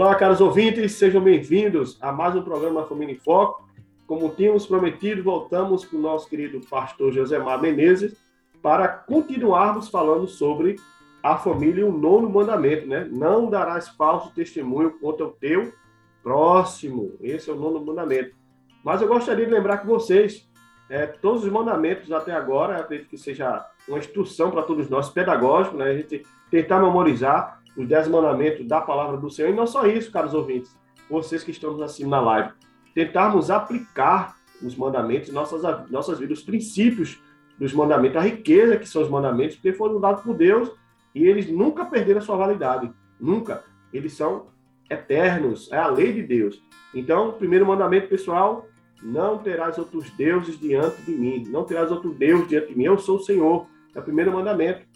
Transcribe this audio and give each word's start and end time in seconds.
Olá, 0.00 0.14
caros 0.14 0.40
ouvintes, 0.40 0.92
sejam 0.92 1.20
bem-vindos 1.20 1.98
a 2.00 2.10
mais 2.10 2.34
um 2.34 2.40
programa 2.40 2.86
Família 2.86 3.14
em 3.14 3.18
Foco. 3.18 3.68
Como 4.06 4.30
tínhamos 4.30 4.64
prometido, 4.64 5.22
voltamos 5.22 5.84
com 5.84 5.98
o 5.98 6.00
nosso 6.00 6.26
querido 6.26 6.58
pastor 6.70 7.12
Josemar 7.12 7.60
Menezes 7.60 8.16
para 8.62 8.88
continuarmos 8.88 9.90
falando 9.90 10.26
sobre 10.26 10.76
a 11.22 11.36
família 11.36 11.82
e 11.82 11.84
o 11.84 11.92
nono 11.92 12.30
mandamento, 12.30 12.86
né? 12.86 13.06
Não 13.12 13.50
darás 13.50 13.90
falso 13.90 14.32
testemunho 14.34 14.98
contra 14.98 15.26
o 15.26 15.32
teu 15.32 15.70
próximo. 16.22 17.18
Esse 17.20 17.50
é 17.50 17.52
o 17.52 17.56
nono 17.56 17.84
mandamento. 17.84 18.34
Mas 18.82 19.02
eu 19.02 19.06
gostaria 19.06 19.44
de 19.44 19.52
lembrar 19.52 19.76
que 19.76 19.86
vocês, 19.86 20.48
é, 20.88 21.06
todos 21.06 21.44
os 21.44 21.52
mandamentos 21.52 22.10
até 22.10 22.32
agora, 22.32 22.78
acredito 22.78 23.10
que 23.10 23.18
seja 23.18 23.66
uma 23.86 23.98
instrução 23.98 24.50
para 24.50 24.62
todos 24.62 24.88
nós, 24.88 25.10
pedagógico, 25.10 25.76
né? 25.76 25.90
A 25.90 25.94
gente 25.94 26.22
tentar 26.50 26.80
memorizar 26.80 27.59
os 27.80 27.88
dez 27.88 28.06
mandamentos 28.08 28.66
da 28.66 28.80
palavra 28.80 29.16
do 29.16 29.30
Senhor. 29.30 29.50
E 29.50 29.54
não 29.54 29.66
só 29.66 29.86
isso, 29.86 30.10
caros 30.10 30.34
ouvintes, 30.34 30.76
vocês 31.08 31.42
que 31.42 31.50
estão 31.50 31.80
assistindo 31.82 32.10
na 32.10 32.20
live, 32.20 32.52
tentarmos 32.94 33.50
aplicar 33.50 34.36
os 34.62 34.76
mandamentos 34.76 35.32
nossas, 35.32 35.62
nossas 35.90 36.18
vidas, 36.18 36.38
os 36.38 36.44
princípios 36.44 37.20
dos 37.58 37.72
mandamentos, 37.72 38.16
a 38.16 38.20
riqueza 38.20 38.76
que 38.76 38.88
são 38.88 39.02
os 39.02 39.08
mandamentos, 39.08 39.56
porque 39.56 39.72
foram 39.72 40.00
dados 40.00 40.22
por 40.22 40.34
Deus 40.34 40.70
e 41.14 41.26
eles 41.26 41.50
nunca 41.50 41.84
perderam 41.84 42.18
a 42.18 42.22
sua 42.22 42.36
validade. 42.36 42.90
Nunca. 43.18 43.64
Eles 43.92 44.12
são 44.12 44.46
eternos. 44.88 45.70
É 45.72 45.78
a 45.78 45.88
lei 45.88 46.12
de 46.12 46.22
Deus. 46.22 46.62
Então, 46.94 47.32
primeiro 47.32 47.66
mandamento, 47.66 48.08
pessoal, 48.08 48.66
não 49.02 49.38
terás 49.38 49.78
outros 49.78 50.10
deuses 50.10 50.58
diante 50.58 51.02
de 51.02 51.12
mim. 51.12 51.44
Não 51.48 51.64
terás 51.64 51.90
outro 51.90 52.12
Deus 52.12 52.48
diante 52.48 52.68
de 52.68 52.78
mim. 52.78 52.84
Eu 52.84 52.98
sou 52.98 53.16
o 53.16 53.22
Senhor. 53.22 53.66
É 53.94 53.98
o 53.98 54.02
primeiro 54.02 54.32
mandamento. 54.32 54.86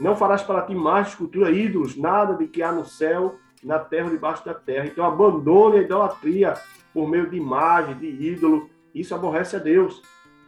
Não 0.00 0.16
farás 0.16 0.42
para 0.42 0.62
ti 0.62 0.74
mais 0.74 1.08
escultura, 1.08 1.50
ídolos, 1.50 1.94
nada 1.94 2.34
de 2.34 2.46
que 2.46 2.62
há 2.62 2.72
no 2.72 2.86
céu, 2.86 3.36
na 3.62 3.78
terra 3.78 4.08
debaixo 4.08 4.42
da 4.44 4.54
terra. 4.54 4.86
Então 4.86 5.04
abandone 5.04 5.78
a 5.78 5.82
idolatria 5.82 6.54
por 6.94 7.06
meio 7.06 7.28
de 7.28 7.36
imagem, 7.36 7.98
de 7.98 8.06
ídolo. 8.06 8.70
Isso 8.94 9.14
aborrece 9.14 9.56
a 9.56 9.58
Deus. 9.58 10.00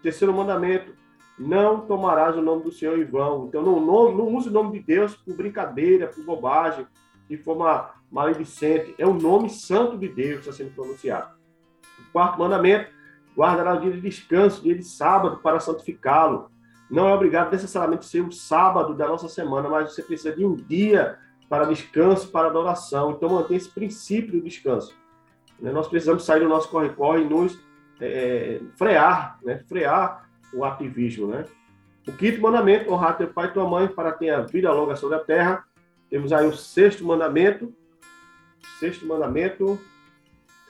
Terceiro 0.03 0.33
mandamento: 0.33 0.95
não 1.39 1.80
tomarás 1.80 2.34
o 2.34 2.41
nome 2.41 2.64
do 2.64 2.73
Senhor 2.73 2.98
em 2.98 3.05
vão. 3.05 3.47
Então 3.47 3.62
não, 3.62 3.78
não, 3.78 4.12
não 4.12 4.34
use 4.34 4.48
o 4.48 4.53
nome 4.53 4.78
de 4.78 4.86
Deus 4.86 5.14
por 5.14 5.36
brincadeira, 5.36 6.06
por 6.06 6.25
bobagem, 6.25 6.86
de 7.28 7.36
forma 7.36 7.91
maledicente. 8.11 8.95
É 8.97 9.06
o 9.06 9.12
nome 9.12 9.50
santo 9.50 9.98
de 9.98 10.08
Deus 10.08 10.41
que 10.41 10.48
está 10.48 10.53
sendo 10.53 10.75
pronunciado. 10.75 11.28
quarto 12.11 12.39
mandamento: 12.39 12.91
guardará 13.36 13.75
o 13.75 13.80
dia 13.80 13.92
de 13.92 14.00
descanso, 14.00 14.62
dia 14.62 14.75
de 14.75 14.84
sábado, 14.84 15.41
para 15.42 15.61
santificá-lo 15.61 16.50
não 16.92 17.08
é 17.08 17.14
obrigado 17.14 17.50
necessariamente 17.50 18.04
ser 18.04 18.20
o 18.20 18.30
sábado 18.30 18.94
da 18.94 19.08
nossa 19.08 19.26
semana, 19.26 19.66
mas 19.66 19.94
você 19.94 20.02
precisa 20.02 20.36
de 20.36 20.44
um 20.44 20.54
dia 20.54 21.18
para 21.48 21.64
descanso, 21.64 22.28
para 22.28 22.48
adoração. 22.48 23.12
Então, 23.12 23.30
mantenha 23.30 23.56
esse 23.56 23.70
princípio 23.70 24.33
do 24.33 24.42
descanso. 24.42 24.94
Né? 25.58 25.72
Nós 25.72 25.89
precisamos 25.89 26.22
sair 26.22 26.40
do 26.40 26.48
nosso 26.50 26.68
corre-corre 26.68 27.22
e 27.22 27.24
nos 27.24 27.58
é, 27.98 28.61
frear, 28.77 29.39
né? 29.42 29.64
frear 29.67 30.28
o 30.52 30.67
ativismo. 30.67 31.28
Né? 31.28 31.46
O 32.06 32.12
quinto 32.12 32.42
mandamento, 32.42 32.92
honrar 32.92 33.17
teu 33.17 33.28
pai 33.28 33.46
e 33.46 33.52
tua 33.52 33.67
mãe 33.67 33.88
para 33.88 34.12
ter 34.12 34.28
a 34.28 34.42
vida 34.42 34.70
longa 34.70 34.94
sobre 34.94 35.17
a 35.17 35.20
terra. 35.20 35.64
Temos 36.11 36.30
aí 36.30 36.46
o 36.46 36.52
sexto 36.52 37.06
mandamento. 37.06 37.74
Sexto 38.78 39.06
mandamento. 39.06 39.80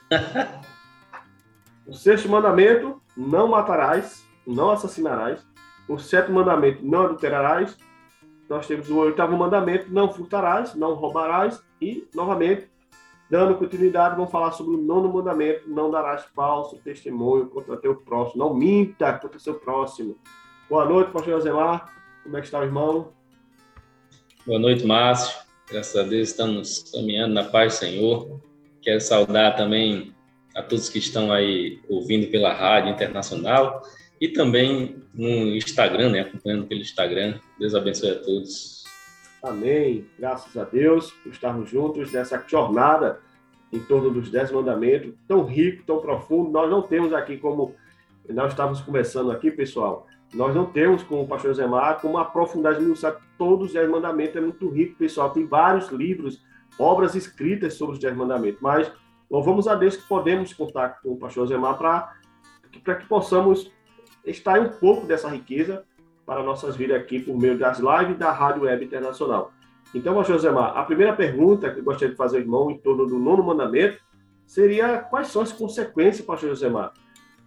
o 1.85 1.93
sexto 1.93 2.29
mandamento, 2.29 3.01
não 3.17 3.49
matarás, 3.49 4.25
não 4.47 4.71
assassinarás 4.71 5.45
o 5.87 5.97
sétimo 5.97 6.35
mandamento, 6.35 6.85
não 6.85 7.03
adulterarás. 7.03 7.77
Nós 8.49 8.67
temos 8.67 8.89
o 8.89 8.97
oitavo 8.97 9.35
mandamento, 9.35 9.91
não 9.91 10.11
furtarás, 10.11 10.75
não 10.75 10.93
roubarás. 10.93 11.61
E, 11.81 12.07
novamente, 12.13 12.69
dando 13.29 13.55
continuidade, 13.55 14.15
vamos 14.15 14.31
falar 14.31 14.51
sobre 14.51 14.75
o 14.75 14.81
nono 14.81 15.11
mandamento, 15.11 15.69
não 15.69 15.89
darás 15.89 16.23
falso 16.35 16.77
testemunho 16.77 17.47
contra 17.47 17.77
teu 17.77 17.95
próximo. 17.95 18.43
Não 18.43 18.53
minta 18.53 19.13
contra 19.13 19.39
seu 19.39 19.55
próximo. 19.55 20.17
Boa 20.69 20.85
noite, 20.85 21.11
pastor 21.11 21.35
Josemar. 21.35 21.93
Como 22.23 22.37
é 22.37 22.39
que 22.39 22.47
está 22.47 22.63
irmão? 22.63 23.11
Boa 24.45 24.59
noite, 24.59 24.85
Márcio. 24.85 25.41
Graças 25.69 25.95
a 25.95 26.03
Deus 26.03 26.29
estamos 26.29 26.91
caminhando 26.91 27.33
na 27.33 27.43
paz 27.45 27.73
do 27.73 27.79
Senhor. 27.79 28.41
Quero 28.81 29.01
saudar 29.01 29.55
também 29.55 30.13
a 30.55 30.61
todos 30.61 30.89
que 30.89 30.99
estão 30.99 31.31
aí 31.31 31.81
ouvindo 31.89 32.29
pela 32.29 32.53
rádio 32.53 32.91
internacional 32.91 33.81
e 34.23 34.29
também 34.29 35.03
no 35.13 35.27
Instagram, 35.53 36.11
né? 36.11 36.21
Acompanhando 36.21 36.65
pelo 36.65 36.79
Instagram. 36.79 37.41
Deus 37.59 37.75
abençoe 37.75 38.11
a 38.11 38.15
todos. 38.15 38.85
Amém. 39.43 40.05
Graças 40.17 40.55
a 40.55 40.63
Deus 40.63 41.11
por 41.11 41.33
estarmos 41.33 41.69
juntos 41.69 42.13
nessa 42.13 42.41
jornada 42.47 43.19
em 43.69 43.79
torno 43.79 44.09
dos 44.09 44.31
Dez 44.31 44.49
Mandamentos, 44.49 45.13
tão 45.27 45.43
rico, 45.43 45.83
tão 45.85 45.99
profundo. 45.99 46.49
Nós 46.51 46.71
não 46.71 46.81
temos 46.81 47.11
aqui 47.11 47.35
como 47.35 47.75
nós 48.29 48.53
estávamos 48.53 48.79
conversando 48.79 49.29
aqui, 49.29 49.51
pessoal. 49.51 50.07
Nós 50.33 50.55
não 50.55 50.67
temos, 50.67 51.03
como 51.03 51.23
o 51.23 51.27
pastor 51.27 51.53
Zemar, 51.53 51.99
como 51.99 52.17
aprofundar 52.17 52.77
todos 53.37 53.67
os 53.67 53.73
Dez 53.73 53.89
Mandamentos. 53.89 54.37
É 54.37 54.41
muito 54.41 54.69
rico, 54.69 54.97
pessoal. 54.97 55.31
Tem 55.31 55.45
vários 55.45 55.89
livros, 55.89 56.41
obras 56.79 57.13
escritas 57.13 57.73
sobre 57.73 57.95
os 57.95 57.99
Dez 57.99 58.15
Mandamentos. 58.15 58.61
Mas 58.61 58.89
louvamos 59.29 59.67
a 59.67 59.75
Deus 59.75 59.97
que 59.97 60.07
podemos 60.07 60.53
contar 60.53 61.01
com 61.01 61.11
o 61.11 61.17
pastor 61.17 61.45
Zemar 61.45 61.77
para 61.77 62.15
que 62.71 63.05
possamos 63.05 63.69
extrair 64.25 64.61
um 64.61 64.69
pouco 64.69 65.05
dessa 65.05 65.27
riqueza 65.27 65.83
para 66.25 66.43
nossas 66.43 66.75
vidas 66.75 66.97
aqui 66.97 67.19
por 67.19 67.37
meio 67.37 67.57
das 67.57 67.79
lives 67.79 68.17
da 68.17 68.31
Rádio 68.31 68.63
Web 68.63 68.85
Internacional. 68.85 69.51
Então, 69.93 70.23
Josemar, 70.23 70.77
a 70.77 70.83
primeira 70.83 71.13
pergunta 71.13 71.69
que 71.69 71.79
eu 71.79 71.83
gostaria 71.83 72.09
de 72.09 72.15
fazer, 72.15 72.39
irmão, 72.39 72.71
em 72.71 72.77
torno 72.77 73.05
do 73.05 73.19
nono 73.19 73.43
mandamento, 73.43 74.01
seria 74.45 74.99
quais 74.99 75.27
são 75.27 75.41
as 75.41 75.51
consequências, 75.51 76.25
pastor 76.25 76.49
Josemar, 76.49 76.93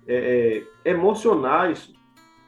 é, 0.07 0.63
é, 0.85 0.91
emocionais 0.91 1.93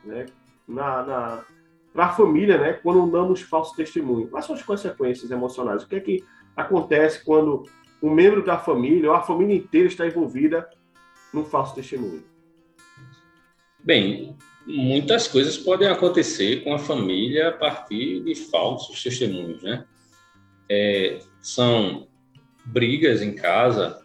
né, 0.05 0.27
na, 0.67 1.03
na 1.03 1.45
para 1.93 2.07
a 2.07 2.13
família, 2.13 2.59
né, 2.59 2.75
quando 2.75 3.11
damos 3.11 3.41
falso 3.43 3.75
testemunho? 3.75 4.29
Quais 4.29 4.45
são 4.45 4.55
as 4.55 4.63
consequências 4.63 5.33
emocionais? 5.33 5.83
O 5.83 5.89
que 5.89 5.97
é 5.97 6.01
que 6.01 6.25
acontece 6.55 7.25
quando 7.25 7.65
um 8.01 8.11
membro 8.11 8.45
da 8.45 8.57
família 8.57 9.11
ou 9.11 9.17
a 9.17 9.23
família 9.23 9.57
inteira 9.57 9.89
está 9.89 10.07
envolvida 10.07 10.69
no 11.33 11.45
falso 11.45 11.75
testemunho? 11.75 12.23
Bem, 13.89 14.37
muitas 14.67 15.27
coisas 15.27 15.57
podem 15.57 15.89
acontecer 15.89 16.63
com 16.63 16.75
a 16.75 16.79
família 16.79 17.49
a 17.49 17.53
partir 17.53 18.21
de 18.21 18.35
falsos 18.35 19.03
testemunhos, 19.03 19.63
né? 19.63 19.87
É, 20.69 21.21
são 21.41 22.07
brigas 22.67 23.23
em 23.23 23.35
casa, 23.35 23.99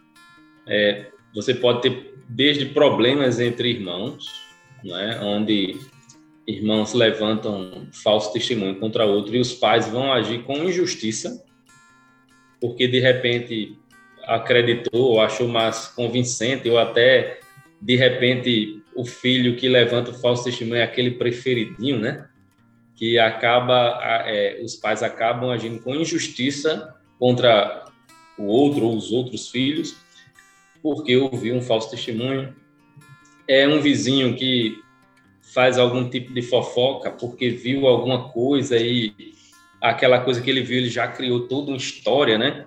é, 0.65 1.07
você 1.35 1.53
pode 1.53 1.81
ter 1.81 2.13
desde 2.29 2.67
problemas 2.67 3.41
entre 3.41 3.71
irmãos, 3.71 4.25
né, 4.81 5.19
onde 5.21 5.77
irmãos 6.47 6.93
levantam 6.93 7.89
falso 7.91 8.31
testemunho 8.31 8.79
contra 8.79 9.05
outro 9.05 9.35
e 9.35 9.39
os 9.41 9.51
pais 9.51 9.89
vão 9.89 10.13
agir 10.13 10.43
com 10.43 10.63
injustiça, 10.63 11.43
porque 12.61 12.87
de 12.87 13.01
repente 13.01 13.77
acreditou, 14.23 15.19
achou 15.19 15.49
mais 15.49 15.87
convincente 15.87 16.69
ou 16.69 16.79
até 16.79 17.41
de 17.81 17.97
repente 17.97 18.81
o 18.95 19.05
filho 19.05 19.55
que 19.55 19.67
levanta 19.67 20.11
o 20.11 20.13
falso 20.13 20.43
testemunho 20.43 20.79
é 20.79 20.83
aquele 20.83 21.11
preferidinho, 21.11 21.99
né? 21.99 22.27
Que 22.95 23.17
acaba, 23.19 23.99
é, 24.25 24.61
os 24.63 24.75
pais 24.75 25.01
acabam 25.01 25.49
agindo 25.49 25.81
com 25.81 25.95
injustiça 25.95 26.95
contra 27.19 27.85
o 28.37 28.45
outro 28.45 28.85
ou 28.85 28.95
os 28.95 29.11
outros 29.11 29.49
filhos, 29.49 29.95
porque 30.81 31.15
ouviu 31.15 31.55
um 31.55 31.61
falso 31.61 31.89
testemunho. 31.89 32.55
É 33.47 33.67
um 33.67 33.81
vizinho 33.81 34.35
que 34.35 34.77
faz 35.53 35.77
algum 35.77 36.09
tipo 36.09 36.33
de 36.33 36.41
fofoca 36.41 37.11
porque 37.11 37.49
viu 37.49 37.87
alguma 37.87 38.29
coisa 38.29 38.77
e 38.77 39.13
aquela 39.81 40.19
coisa 40.21 40.41
que 40.41 40.49
ele 40.49 40.61
viu, 40.61 40.77
ele 40.77 40.89
já 40.89 41.07
criou 41.07 41.47
toda 41.47 41.69
uma 41.69 41.77
história, 41.77 42.37
né? 42.37 42.65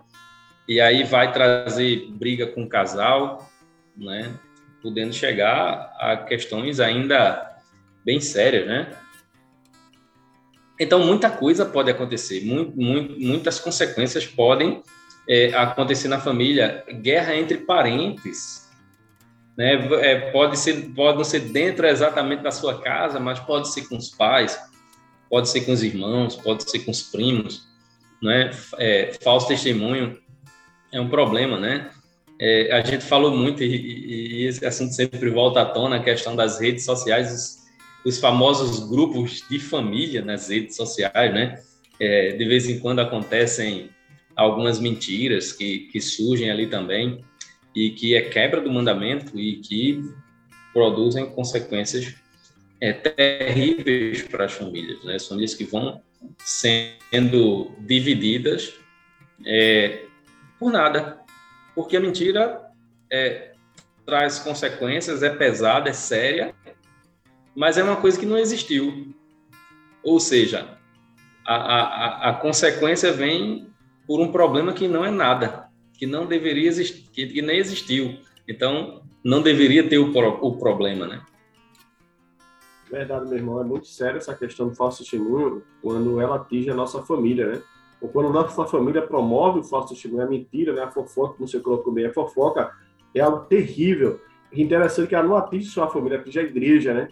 E 0.69 0.81
aí 0.81 1.05
vai 1.05 1.33
trazer 1.33 2.07
briga 2.11 2.47
com 2.47 2.65
o 2.65 2.69
casal, 2.69 3.51
né? 3.97 4.39
Podendo 4.87 5.13
chegar 5.13 5.93
a 5.99 6.17
questões 6.17 6.79
ainda 6.79 7.59
bem 8.05 8.21
sérias, 8.21 8.69
né? 8.69 8.93
Então, 10.79 11.01
muita 11.01 11.29
coisa 11.29 11.67
pode 11.67 11.91
acontecer, 11.91 12.45
muito, 12.45 12.77
muito, 12.77 13.19
muitas 13.19 13.59
consequências 13.59 14.25
podem 14.25 14.81
é, 15.29 15.53
acontecer 15.55 16.07
na 16.07 16.21
família. 16.21 16.85
Guerra 17.03 17.35
entre 17.35 17.59
parentes, 17.59 18.71
né? 19.57 19.75
É, 20.03 20.31
pode 20.31 20.57
ser, 20.57 20.91
pode 20.95 21.17
não 21.17 21.25
ser 21.25 21.41
dentro 21.41 21.85
exatamente 21.85 22.45
da 22.45 22.53
sua 22.53 22.81
casa, 22.81 23.19
mas 23.19 23.41
pode 23.41 23.73
ser 23.73 23.89
com 23.89 23.97
os 23.97 24.11
pais, 24.11 24.57
pode 25.29 25.49
ser 25.49 25.63
com 25.63 25.73
os 25.73 25.83
irmãos, 25.83 26.37
pode 26.37 26.71
ser 26.71 26.79
com 26.85 26.93
os 26.93 27.03
primos, 27.03 27.67
né? 28.23 28.53
É, 28.79 29.19
falso 29.21 29.49
testemunho 29.49 30.17
é 30.93 31.01
um 31.01 31.09
problema, 31.09 31.59
né? 31.59 31.91
É, 32.39 32.71
a 32.73 32.83
gente 32.83 33.05
falou 33.05 33.35
muito 33.35 33.63
e, 33.63 34.43
e, 34.43 34.47
esse 34.47 34.65
assunto 34.65 34.93
sempre 34.93 35.31
volta 35.31 35.63
à 35.63 35.65
tona 35.65 35.97
a 35.97 36.03
questão 36.03 36.37
das 36.37 36.61
redes 36.61 36.85
sociais, 36.85 37.33
os, 37.33 37.65
os 38.05 38.19
famosos 38.19 38.89
grupos 38.89 39.43
de 39.49 39.59
família 39.59 40.23
nas 40.23 40.49
redes 40.49 40.77
sociais, 40.77 41.33
né? 41.33 41.63
É, 41.99 42.33
de 42.33 42.45
vez 42.45 42.69
em 42.69 42.79
quando 42.79 43.01
acontecem 43.01 43.89
algumas 44.35 44.79
mentiras 44.79 45.51
que, 45.51 45.89
que 45.91 45.99
surgem 45.99 46.51
ali 46.51 46.67
também 46.67 47.25
e 47.75 47.91
que 47.91 48.15
é 48.15 48.21
quebra 48.21 48.61
do 48.61 48.71
mandamento 48.71 49.39
e 49.41 49.57
que 49.57 50.05
produzem 50.75 51.25
consequências 51.31 52.15
é, 52.83 52.93
terríveis 52.93 54.23
para 54.23 54.45
as 54.45 54.53
famílias, 54.53 55.03
né? 55.05 55.19
São 55.19 55.31
famílias 55.31 55.55
que 55.55 55.65
vão 55.65 56.03
sendo 56.39 57.71
divididas 57.81 58.75
é, 59.45 60.03
por 60.59 60.71
nada, 60.71 61.26
porque 61.77 61.99
a 61.99 62.01
mentira 62.01 62.71
é, 63.13 63.53
traz 64.07 64.39
consequências, 64.39 65.23
é 65.23 65.29
pesada, 65.29 65.91
é 65.91 65.93
séria, 65.93 66.55
mas 67.55 67.77
é 67.77 67.85
uma 67.85 67.97
coisa 67.97 68.19
que 68.19 68.25
não 68.25 68.39
existiu. 68.39 69.15
Ou 70.03 70.19
seja, 70.19 70.79
a, 71.45 71.55
a, 71.55 72.31
a 72.31 72.35
consequência 72.35 73.13
vem 73.13 73.69
por 74.07 74.21
um 74.21 74.33
problema 74.33 74.73
que 74.73 74.89
não 74.89 75.05
é 75.05 75.11
nada, 75.11 75.69
que 75.93 76.07
não 76.07 76.25
deveria 76.25 76.67
existir, 76.67 77.11
que, 77.13 77.27
que 77.27 77.43
nem 77.43 77.59
existiu. 77.59 78.21
Então, 78.49 79.03
não 79.23 79.43
deveria 79.43 79.87
ter 79.87 79.99
o, 79.99 80.11
o 80.41 80.57
problema, 80.57 81.07
né? 81.07 81.23
Verdade, 82.91 83.27
meu 83.27 83.37
irmão, 83.37 83.61
é 83.61 83.65
muito 83.65 83.89
sério 83.89 84.17
essa 84.17 84.35
questão 84.35 84.69
do 84.69 84.75
falso 84.75 84.99
testemunho 84.99 85.63
quando 85.83 86.21
ela 86.21 86.37
atinge 86.37 86.71
a 86.71 86.75
nossa 86.75 87.03
família, 87.03 87.47
né? 87.49 87.63
Quando 88.13 88.29
a 88.29 88.33
nossa 88.33 88.67
família 88.67 89.03
promove 89.03 89.61
o 89.61 89.65
falso 89.65 89.89
testemunho, 89.89 90.23
a 90.23 90.29
mentira, 90.29 90.73
né? 90.73 90.83
A 90.83 90.91
fofoca, 90.91 91.35
como 91.35 91.49
você 91.49 91.59
colocou 91.61 91.93
bem, 91.93 92.07
a 92.07 92.13
fofoca 92.13 92.71
é 93.15 93.21
algo 93.21 93.45
terrível. 93.47 94.21
E 94.53 94.63
interessante 94.63 95.09
que 95.09 95.15
ela 95.15 95.27
não 95.27 95.37
atinge 95.37 95.67
só 95.67 95.85
a 95.85 95.91
família, 95.91 96.19
atinge 96.19 96.39
a 96.39 96.43
igreja, 96.43 96.93
né? 96.93 97.09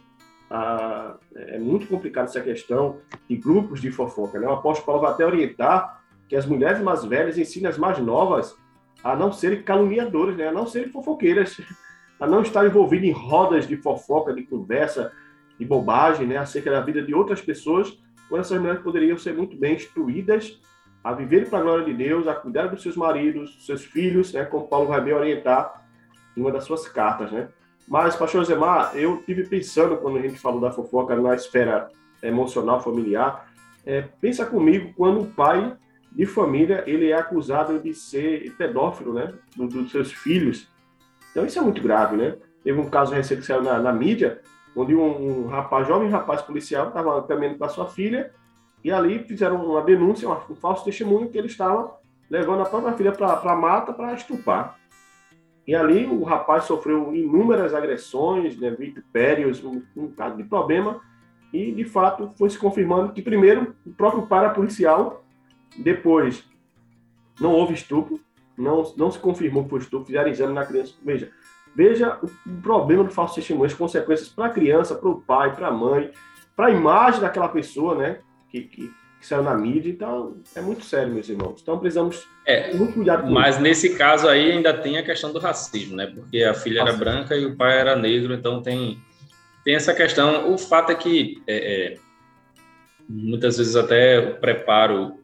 Ah, 0.50 1.16
é 1.34 1.58
muito 1.58 1.86
complicado 1.86 2.26
essa 2.26 2.40
questão 2.40 2.98
de 3.28 3.36
grupos 3.36 3.80
de 3.80 3.90
fofoca, 3.90 4.38
né? 4.38 4.46
O 4.46 4.52
apóstolo 4.52 4.86
Paulo 4.86 5.00
vai 5.02 5.12
até 5.12 5.24
orientar 5.24 6.02
que 6.28 6.36
as 6.36 6.46
mulheres 6.46 6.82
mais 6.82 7.04
velhas 7.04 7.38
ensinem 7.38 7.68
as 7.68 7.78
mais 7.78 7.98
novas 7.98 8.56
a 9.02 9.16
não 9.16 9.32
serem 9.32 9.62
caluniadoras, 9.62 10.36
né? 10.36 10.48
A 10.48 10.52
não 10.52 10.66
serem 10.66 10.90
fofoqueiras, 10.90 11.60
a 12.20 12.26
não 12.26 12.42
estar 12.42 12.66
envolvidas 12.66 13.08
em 13.08 13.12
rodas 13.12 13.66
de 13.66 13.76
fofoca, 13.78 14.32
de 14.32 14.42
conversa, 14.44 15.12
de 15.58 15.64
bobagem, 15.64 16.26
né, 16.26 16.36
acerca 16.36 16.70
da 16.70 16.80
vida 16.80 17.02
de 17.02 17.14
outras 17.14 17.40
pessoas, 17.40 17.96
quando 18.28 18.40
essas 18.40 18.58
mulheres 18.58 18.82
poderiam 18.82 19.16
ser 19.16 19.34
muito 19.34 19.56
bem 19.56 19.74
instruídas 19.74 20.60
a 21.04 21.12
viver 21.12 21.50
para 21.50 21.58
a 21.58 21.62
glória 21.62 21.84
de 21.84 21.92
Deus, 21.92 22.26
a 22.26 22.34
cuidar 22.34 22.68
dos 22.68 22.82
seus 22.82 22.96
maridos, 22.96 23.54
dos 23.54 23.66
seus 23.66 23.84
filhos, 23.84 24.32
né, 24.32 24.46
como 24.46 24.66
Paulo 24.66 24.88
vai 24.88 25.02
bem 25.02 25.12
orientar 25.12 25.84
em 26.34 26.40
uma 26.40 26.50
das 26.50 26.64
suas 26.64 26.88
cartas, 26.88 27.30
né? 27.30 27.48
Mas, 27.86 28.16
pastor 28.16 28.42
Zemar, 28.46 28.92
eu 28.96 29.18
tive 29.18 29.44
pensando 29.44 29.98
quando 29.98 30.16
a 30.16 30.22
gente 30.22 30.38
falou 30.38 30.58
da 30.58 30.72
fofoca 30.72 31.14
na 31.14 31.34
esfera 31.34 31.90
emocional, 32.22 32.82
familiar, 32.82 33.46
é, 33.84 34.00
pensa 34.18 34.46
comigo 34.46 34.94
quando 34.96 35.20
o 35.20 35.26
pai 35.26 35.76
de 36.10 36.24
família 36.24 36.82
ele 36.86 37.10
é 37.10 37.16
acusado 37.16 37.78
de 37.78 37.92
ser 37.92 38.54
pedófilo, 38.56 39.12
né, 39.12 39.34
dos, 39.54 39.74
dos 39.74 39.90
seus 39.90 40.10
filhos. 40.10 40.66
Então 41.30 41.44
isso 41.44 41.58
é 41.58 41.62
muito 41.62 41.82
grave, 41.82 42.16
né? 42.16 42.36
Teve 42.62 42.80
um 42.80 42.88
caso 42.88 43.12
recente 43.12 43.42
que 43.42 43.46
saiu 43.46 43.62
na, 43.62 43.78
na 43.78 43.92
mídia 43.92 44.40
onde 44.74 44.94
um, 44.94 45.44
um 45.44 45.46
rapaz, 45.48 45.86
jovem 45.86 46.08
rapaz 46.08 46.40
policial, 46.40 46.88
estava 46.88 47.22
caminhando 47.24 47.58
com 47.58 47.64
a 47.64 47.68
sua 47.68 47.86
filha 47.86 48.32
e 48.84 48.92
ali 48.92 49.18
fizeram 49.20 49.64
uma 49.64 49.82
denúncia, 49.82 50.28
um 50.28 50.54
falso 50.54 50.84
testemunho 50.84 51.28
que 51.28 51.38
ele 51.38 51.46
estava 51.46 51.98
levando 52.30 52.62
a 52.62 52.66
própria 52.66 52.92
filha 52.92 53.12
para 53.12 53.32
a 53.32 53.56
mata 53.56 53.92
para 53.92 54.12
estupar. 54.12 54.78
E 55.66 55.74
ali 55.74 56.04
o 56.04 56.22
rapaz 56.22 56.64
sofreu 56.64 57.14
inúmeras 57.14 57.74
agressões, 57.74 58.58
né, 58.58 58.70
vitupérios, 58.70 59.64
um, 59.64 59.82
um 59.96 60.08
caso 60.08 60.36
de 60.36 60.44
problema, 60.44 61.00
e 61.52 61.72
de 61.72 61.84
fato 61.84 62.30
foi 62.36 62.50
se 62.50 62.58
confirmando 62.58 63.12
que, 63.12 63.22
primeiro, 63.22 63.74
o 63.86 63.90
próprio 63.90 64.26
para 64.26 64.50
policial, 64.50 65.24
depois, 65.78 66.44
não 67.40 67.52
houve 67.52 67.72
estupro, 67.72 68.20
não, 68.56 68.82
não 68.96 69.10
se 69.10 69.18
confirmou 69.18 69.64
que 69.64 69.70
foi 69.70 69.78
estupro, 69.78 70.06
fizeram 70.06 70.28
exame 70.28 70.52
na 70.52 70.66
criança. 70.66 70.94
Veja, 71.02 71.32
Veja 71.74 72.18
o 72.22 72.60
problema 72.62 73.02
do 73.02 73.10
falso 73.10 73.34
testemunho, 73.34 73.66
as 73.66 73.74
consequências 73.74 74.28
para 74.28 74.46
a 74.46 74.50
criança, 74.50 74.94
para 74.94 75.08
o 75.08 75.20
pai, 75.20 75.54
para 75.54 75.68
a 75.68 75.72
mãe, 75.72 76.12
para 76.54 76.66
a 76.66 76.70
imagem 76.70 77.20
daquela 77.20 77.48
pessoa, 77.48 77.96
né? 77.96 78.20
Que, 78.54 78.62
que, 78.62 78.86
que, 79.18 79.26
saiu 79.26 79.42
na 79.42 79.56
mídia. 79.56 79.90
Então, 79.90 80.36
é 80.54 80.60
muito 80.60 80.84
sério, 80.84 81.12
meus 81.12 81.28
irmãos. 81.28 81.58
Então, 81.60 81.76
precisamos 81.76 82.24
é, 82.46 82.68
ter 82.68 82.76
muito 82.76 82.92
cuidado 82.92 83.24
com 83.24 83.30
Mas 83.30 83.56
isso. 83.56 83.64
nesse 83.64 83.96
caso 83.96 84.28
aí 84.28 84.52
ainda 84.52 84.72
tem 84.72 84.96
a 84.96 85.02
questão 85.02 85.32
do 85.32 85.40
racismo, 85.40 85.96
né? 85.96 86.06
Porque 86.06 86.44
a 86.44 86.54
filha 86.54 86.82
era 86.82 86.92
branca 86.92 87.36
e 87.36 87.44
o 87.44 87.56
pai 87.56 87.76
era 87.80 87.96
negro, 87.96 88.32
então 88.32 88.62
tem, 88.62 88.96
tem 89.64 89.74
essa 89.74 89.92
questão. 89.92 90.52
O 90.52 90.56
fato 90.56 90.92
é 90.92 90.94
que 90.94 91.42
é, 91.48 91.56
é, 91.56 91.98
muitas 93.08 93.58
vezes 93.58 93.74
até 93.74 94.20
o 94.20 94.36
preparo 94.36 95.14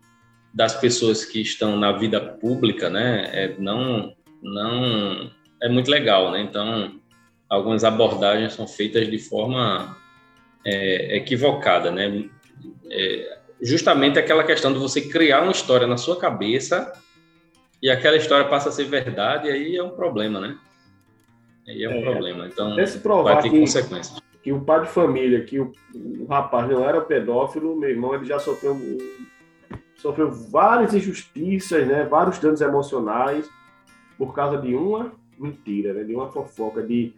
das 0.53 0.75
pessoas 0.75 1.25
que 1.25 1.41
estão 1.41 1.77
na 1.77 1.93
vida 1.93 2.21
pública, 2.21 2.91
né? 2.91 3.31
É, 3.33 3.55
não, 3.61 4.13
não 4.43 5.31
é 5.63 5.69
muito 5.69 5.89
legal, 5.89 6.33
né? 6.33 6.41
Então, 6.41 6.99
algumas 7.49 7.85
abordagens 7.85 8.55
são 8.55 8.67
feitas 8.67 9.09
de 9.09 9.21
forma 9.21 9.97
é, 10.67 11.17
equivocada, 11.17 11.93
né? 11.93 12.29
É, 12.91 13.39
justamente 13.61 14.19
aquela 14.19 14.45
questão 14.45 14.73
de 14.73 14.79
você 14.79 15.01
criar 15.01 15.43
uma 15.43 15.53
história 15.53 15.87
na 15.87 15.97
sua 15.97 16.17
cabeça 16.17 16.93
e 17.83 17.91
aquela 17.91 18.17
história 18.17 18.49
passa 18.49 18.69
a 18.69 18.73
ser 18.73 18.85
verdade, 18.85 19.49
e 19.49 19.51
aí 19.51 19.77
é 19.77 19.83
um 19.83 19.91
problema, 19.91 20.41
né? 20.41 20.59
Aí 21.67 21.83
é 21.83 21.89
um 21.89 21.95
é, 21.95 22.03
problema. 22.03 22.47
Então, 22.47 22.75
vai 23.23 23.41
ter 23.41 23.51
que, 23.51 23.61
consequências. 23.61 24.23
Que 24.43 24.53
o 24.53 24.61
pai 24.61 24.83
de 24.83 24.89
família, 24.89 25.45
que 25.45 25.59
o, 25.59 25.73
o, 25.95 26.27
rapaz 26.27 26.69
não 26.69 26.87
era 26.87 27.01
pedófilo, 27.01 27.77
meu 27.77 27.89
irmão, 27.89 28.15
ele 28.15 28.25
já 28.25 28.39
sofreu, 28.39 28.77
sofreu 29.97 30.31
várias 30.31 30.95
injustiças, 30.95 31.87
né? 31.87 32.05
Vários 32.05 32.39
danos 32.39 32.61
emocionais 32.61 33.49
por 34.19 34.35
causa 34.35 34.59
de 34.59 34.75
uma 34.75 35.13
mentira, 35.39 35.95
né? 35.95 36.05
de 36.05 36.15
uma 36.15 36.31
fofoca, 36.31 36.83
de, 36.83 37.15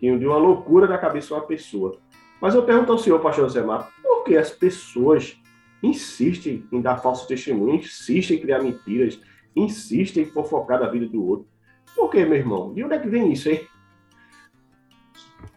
de 0.00 0.26
uma 0.26 0.38
loucura 0.38 0.86
da 0.86 0.96
cabeça 0.96 1.28
de 1.28 1.34
uma 1.34 1.42
pessoa. 1.42 1.98
Mas 2.40 2.54
eu 2.54 2.62
pergunto 2.62 2.92
ao 2.92 2.98
senhor, 2.98 3.20
pastor 3.20 3.48
Zemar, 3.48 3.90
por 4.02 4.24
que 4.24 4.36
as 4.36 4.50
pessoas 4.50 5.36
insistem 5.82 6.64
em 6.72 6.80
dar 6.80 6.98
falso 6.98 7.26
testemunho, 7.26 7.76
insistem 7.76 8.36
em 8.36 8.40
criar 8.40 8.62
mentiras, 8.62 9.18
insistem 9.54 10.24
em 10.24 10.26
fofocar 10.26 10.80
da 10.80 10.88
vida 10.88 11.06
do 11.06 11.24
outro? 11.24 11.48
Por 11.94 12.10
que, 12.10 12.24
meu 12.24 12.38
irmão? 12.38 12.72
De 12.72 12.84
onde 12.84 12.94
é 12.94 12.98
que 12.98 13.08
vem 13.08 13.32
isso, 13.32 13.48
hein? 13.48 13.66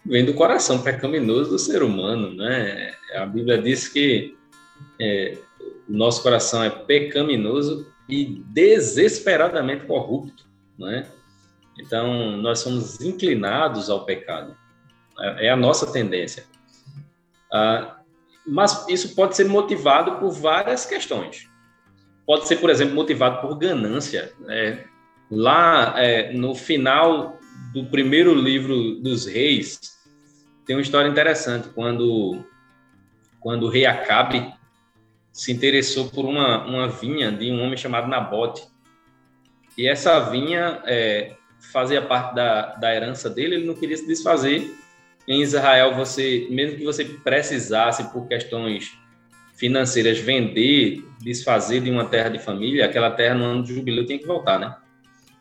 Vem 0.06 0.26
do 0.26 0.34
coração 0.34 0.82
pecaminoso 0.82 1.52
do 1.52 1.60
ser 1.60 1.84
humano, 1.84 2.34
né? 2.34 2.94
A 3.16 3.26
Bíblia 3.26 3.62
diz 3.62 3.88
que 3.88 4.36
é, 5.00 5.38
o 5.88 5.94
nosso 5.94 6.24
coração 6.24 6.64
é 6.64 6.70
pecaminoso 6.70 7.88
e 8.10 8.44
desesperadamente 8.48 9.86
corrupto, 9.86 10.48
né? 10.78 11.08
Então, 11.80 12.38
nós 12.38 12.60
somos 12.60 13.00
inclinados 13.02 13.90
ao 13.90 14.06
pecado. 14.06 14.56
É, 15.20 15.48
é 15.48 15.50
a 15.50 15.56
nossa 15.56 15.92
tendência. 15.92 16.44
Ah, 17.52 17.98
mas 18.46 18.88
isso 18.88 19.16
pode 19.16 19.36
ser 19.36 19.46
motivado 19.46 20.18
por 20.20 20.32
várias 20.32 20.86
questões. 20.86 21.50
Pode 22.26 22.48
ser, 22.48 22.58
por 22.58 22.70
exemplo, 22.70 22.96
motivado 22.96 23.42
por 23.42 23.58
ganância. 23.58 24.32
É, 24.48 24.86
lá 25.30 25.94
é, 25.98 26.34
no 26.34 26.56
final 26.56 27.38
do 27.74 27.86
primeiro 27.86 28.34
livro 28.34 28.96
dos 28.96 29.26
reis, 29.26 29.80
tem 30.66 30.76
uma 30.76 30.82
história 30.82 31.10
interessante, 31.10 31.70
quando, 31.70 32.44
quando 33.40 33.64
o 33.64 33.70
rei 33.70 33.86
Acabe 33.86 34.54
se 35.32 35.52
interessou 35.52 36.10
por 36.10 36.26
uma, 36.26 36.66
uma 36.66 36.88
vinha 36.88 37.32
de 37.32 37.52
um 37.52 37.62
homem 37.62 37.78
chamado 37.78 38.08
Nabote. 38.08 38.64
E 39.78 39.88
essa 39.88 40.20
vinha 40.20 40.82
é, 40.86 41.36
fazia 41.72 42.02
parte 42.02 42.36
da, 42.36 42.76
da 42.76 42.94
herança 42.94 43.30
dele, 43.30 43.56
ele 43.56 43.66
não 43.66 43.76
queria 43.76 43.98
se 43.98 44.06
desfazer. 44.06 44.74
Em 45.28 45.42
Israel, 45.42 45.96
você, 45.96 46.48
mesmo 46.50 46.78
que 46.78 46.84
você 46.84 47.06
precisasse 47.06 48.12
por 48.12 48.28
questões 48.28 48.92
financeiras 49.56 50.18
vender, 50.18 51.04
desfazer 51.20 51.82
de 51.82 51.92
uma 51.92 52.06
terra 52.06 52.30
de 52.30 52.40
família, 52.40 52.86
aquela 52.86 53.12
terra 53.12 53.36
no 53.36 53.46
ano 53.46 53.64
de 53.64 53.76
jubileu 53.76 54.06
tinha 54.06 54.18
que 54.18 54.26
voltar, 54.26 54.60
né? 54.60 54.76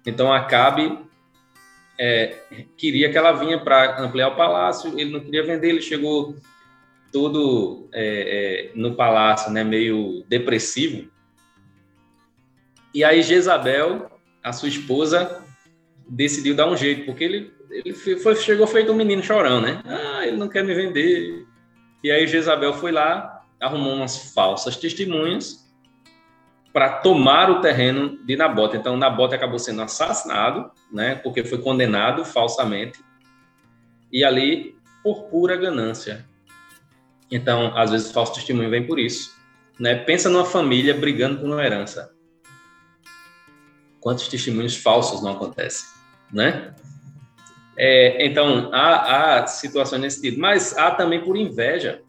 Então 0.07 0.33
Acabe 0.33 0.99
é, 1.99 2.39
queria 2.79 3.11
que 3.11 3.19
ela 3.19 3.33
vinha 3.33 3.59
para 3.59 4.01
ampliar 4.01 4.29
o 4.29 4.37
palácio, 4.37 4.99
ele 4.99 5.11
não 5.11 5.21
queria 5.21 5.43
vender, 5.43 5.69
ele 5.69 5.83
chegou 5.83 6.35
todo 7.13 7.89
é, 7.93 8.71
é, 8.73 8.79
no 8.79 8.95
palácio, 8.95 9.53
né, 9.53 9.63
meio 9.63 10.25
depressivo. 10.27 11.11
E 12.95 13.05
aí 13.05 13.23
Jezabel, 13.23 14.11
a 14.43 14.53
sua 14.53 14.69
esposa, 14.69 15.45
decidiu 16.09 16.55
dar 16.55 16.71
um 16.71 16.77
jeito, 16.77 17.05
porque 17.05 17.25
ele, 17.25 17.53
ele 17.71 17.95
foi, 17.95 18.37
chegou 18.37 18.67
feito 18.67 18.93
um 18.93 18.97
menino 18.97 19.23
chorão, 19.23 19.61
né? 19.61 19.81
Ah, 19.87 20.27
ele 20.27 20.37
não 20.37 20.49
quer 20.49 20.65
me 20.65 20.75
vender. 20.75 21.47
E 22.03 22.11
aí 22.11 22.27
Jezabel 22.27 22.73
foi 22.75 22.93
lá, 22.93 23.43
arrumou 23.61 23.95
umas 23.95 24.33
falsas 24.33 24.77
testemunhas 24.77 25.71
para 26.73 26.99
tomar 26.99 27.51
o 27.51 27.61
terreno 27.61 28.19
de 28.25 28.37
Nabote. 28.37 28.77
Então 28.77 28.97
Nabote 28.97 29.35
acabou 29.35 29.59
sendo 29.59 29.83
assassinado, 29.83 30.71
né? 30.93 31.15
Porque 31.15 31.45
foi 31.45 31.59
condenado 31.59 32.25
falsamente. 32.25 32.99
E 34.13 34.25
ali 34.25 34.77
por 35.03 35.25
pura 35.25 35.57
ganância. 35.57 36.27
Então, 37.31 37.77
às 37.79 37.91
vezes, 37.91 38.11
o 38.11 38.13
falso 38.13 38.35
testemunho 38.35 38.71
vem 38.71 38.87
por 38.87 38.99
isso. 38.99 39.37
Né? 39.79 39.95
Pensa 39.95 40.29
numa 40.29 40.45
família 40.45 40.93
brigando 40.93 41.39
por 41.39 41.47
uma 41.47 41.65
herança. 41.65 42.13
Quantos 44.01 44.27
testemunhos 44.29 44.77
falsos 44.77 45.23
não 45.23 45.33
acontecem? 45.33 45.87
Né? 46.33 46.75
É, 47.77 48.27
então, 48.27 48.71
há, 48.73 49.39
há 49.39 49.47
situações 49.47 50.01
nesse 50.01 50.17
sentido, 50.17 50.41
mas 50.41 50.77
há 50.77 50.91
também 50.91 51.23
por 51.23 51.37
inveja. 51.37 52.03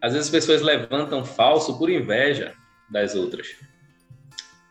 Às 0.00 0.12
vezes 0.12 0.28
as 0.28 0.32
pessoas 0.32 0.62
levantam 0.62 1.24
falso 1.24 1.76
por 1.78 1.90
inveja 1.90 2.54
das 2.88 3.14
outras. 3.14 3.56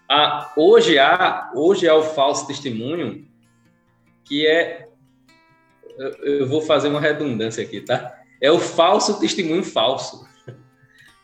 Há, 0.09 0.53
hoje 0.55 0.97
há 0.97 1.51
hoje 1.53 1.87
há 1.87 1.93
o 1.93 2.01
falso 2.01 2.47
testemunho 2.47 3.27
que 4.23 4.47
é 4.47 4.87
eu, 5.97 6.39
eu 6.39 6.47
vou 6.47 6.61
fazer 6.61 6.87
uma 6.87 7.01
redundância 7.01 7.63
aqui, 7.63 7.81
tá? 7.81 8.15
É 8.39 8.51
o 8.51 8.59
falso 8.59 9.19
testemunho 9.19 9.63
falso, 9.63 10.25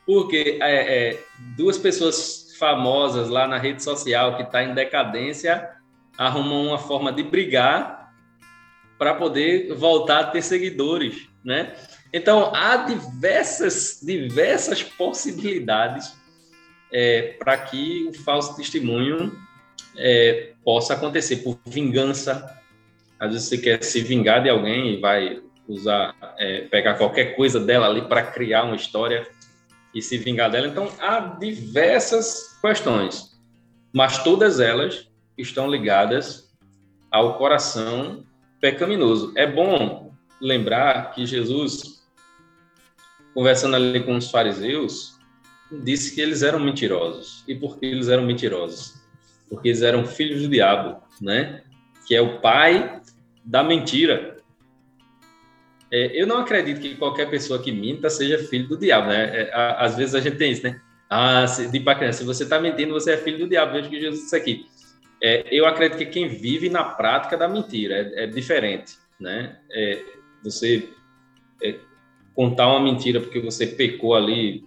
porque 0.06 0.58
é, 0.62 1.12
é, 1.12 1.24
duas 1.56 1.78
pessoas 1.78 2.56
famosas 2.58 3.30
lá 3.30 3.48
na 3.48 3.58
rede 3.58 3.84
social 3.84 4.36
que 4.36 4.44
está 4.44 4.64
em 4.64 4.74
decadência 4.74 5.70
arrumam 6.18 6.68
uma 6.68 6.78
forma 6.78 7.12
de 7.12 7.24
brigar 7.24 8.14
para 8.98 9.16
poder 9.16 9.74
voltar 9.74 10.20
a 10.20 10.28
ter 10.28 10.42
seguidores, 10.42 11.28
né? 11.44 11.76
Então 12.14 12.54
há 12.56 12.78
diversas 12.78 14.00
diversas 14.04 14.84
possibilidades 14.84 16.16
é, 16.92 17.36
para 17.40 17.58
que 17.58 18.08
o 18.08 18.14
falso 18.14 18.56
testemunho 18.56 19.36
é, 19.98 20.54
possa 20.64 20.94
acontecer 20.94 21.38
por 21.38 21.60
vingança. 21.66 22.58
Às 23.20 23.32
vezes 23.34 23.48
você 23.50 23.58
quer 23.58 23.84
se 23.84 24.02
vingar 24.02 24.44
de 24.44 24.50
alguém 24.50 24.94
e 24.94 25.02
vai 25.02 25.42
usar 25.68 26.16
é, 26.38 26.62
pegar 26.62 26.96
qualquer 26.96 27.36
coisa 27.36 27.60
dela 27.60 27.88
ali 27.88 28.04
para 28.04 28.22
criar 28.22 28.64
uma 28.64 28.76
história 28.76 29.28
e 29.94 30.02
se 30.02 30.18
vingar 30.18 30.52
dela. 30.52 30.68
Então 30.68 30.92
há 31.00 31.20
diversas 31.20 32.60
questões, 32.62 33.36
mas 33.92 34.24
todas 34.24 34.60
elas 34.60 35.08
estão 35.38 35.70
ligadas 35.70 36.54
ao 37.12 37.38
coração 37.38 38.26
pecaminoso. 38.60 39.34
É 39.36 39.46
bom 39.46 40.14
lembrar 40.40 41.12
que 41.12 41.26
Jesus, 41.26 42.04
conversando 43.34 43.76
ali 43.76 44.04
com 44.04 44.16
os 44.16 44.30
fariseus, 44.30 45.20
disse 45.72 46.14
que 46.14 46.22
eles 46.22 46.44
eram 46.44 46.60
mentirosos. 46.60 47.44
E 47.48 47.56
por 47.56 47.80
que 47.80 47.86
eles 47.86 48.10
eram 48.10 48.24
mentirosos? 48.24 49.02
Porque 49.50 49.70
eles 49.70 49.82
eram 49.82 50.06
filhos 50.06 50.42
do 50.42 50.48
diabo, 50.50 51.02
né? 51.22 51.64
Que 52.08 52.16
é 52.16 52.22
o 52.22 52.40
pai 52.40 53.02
da 53.44 53.64
mentira. 53.64 54.38
É, 55.92 56.20
eu 56.20 56.26
não 56.26 56.40
acredito 56.40 56.82
que 56.82 56.96
qualquer 56.96 57.30
pessoa 57.30 57.62
que 57.62 57.72
minta 57.72 58.10
seja 58.10 58.40
filho 58.40 58.68
do 58.68 58.78
diabo, 58.78 59.10
né? 59.10 59.42
É, 59.42 59.52
às 59.54 59.96
vezes 59.96 60.16
a 60.16 60.20
gente 60.20 60.38
tem 60.38 60.52
isso, 60.52 60.64
né? 60.64 60.82
Ah, 61.10 61.46
se, 61.46 61.70
de 61.70 61.80
para 61.80 62.00
criança, 62.00 62.20
se 62.20 62.26
você 62.26 62.44
está 62.44 62.60
mentindo, 62.60 62.94
você 62.94 63.12
é 63.12 63.18
filho 63.18 63.40
do 63.40 63.48
diabo. 63.48 63.74
Veja 63.74 63.90
que 63.90 64.00
Jesus 64.00 64.22
disse 64.22 64.36
aqui. 64.36 64.66
É, 65.26 65.46
eu 65.50 65.66
acredito 65.66 65.98
que 65.98 66.06
quem 66.06 66.28
vive 66.28 66.70
na 66.70 66.84
prática 66.84 67.38
da 67.38 67.48
mentira 67.48 67.96
é, 67.96 68.26
é 68.26 68.28
diferente, 68.28 68.98
né? 69.18 69.58
É, 69.72 70.04
você 70.44 70.90
é, 71.64 71.76
contar 72.36 72.68
uma 72.68 72.82
mentira 72.82 73.22
porque 73.22 73.40
você 73.40 73.66
pecou 73.66 74.16
ali, 74.16 74.66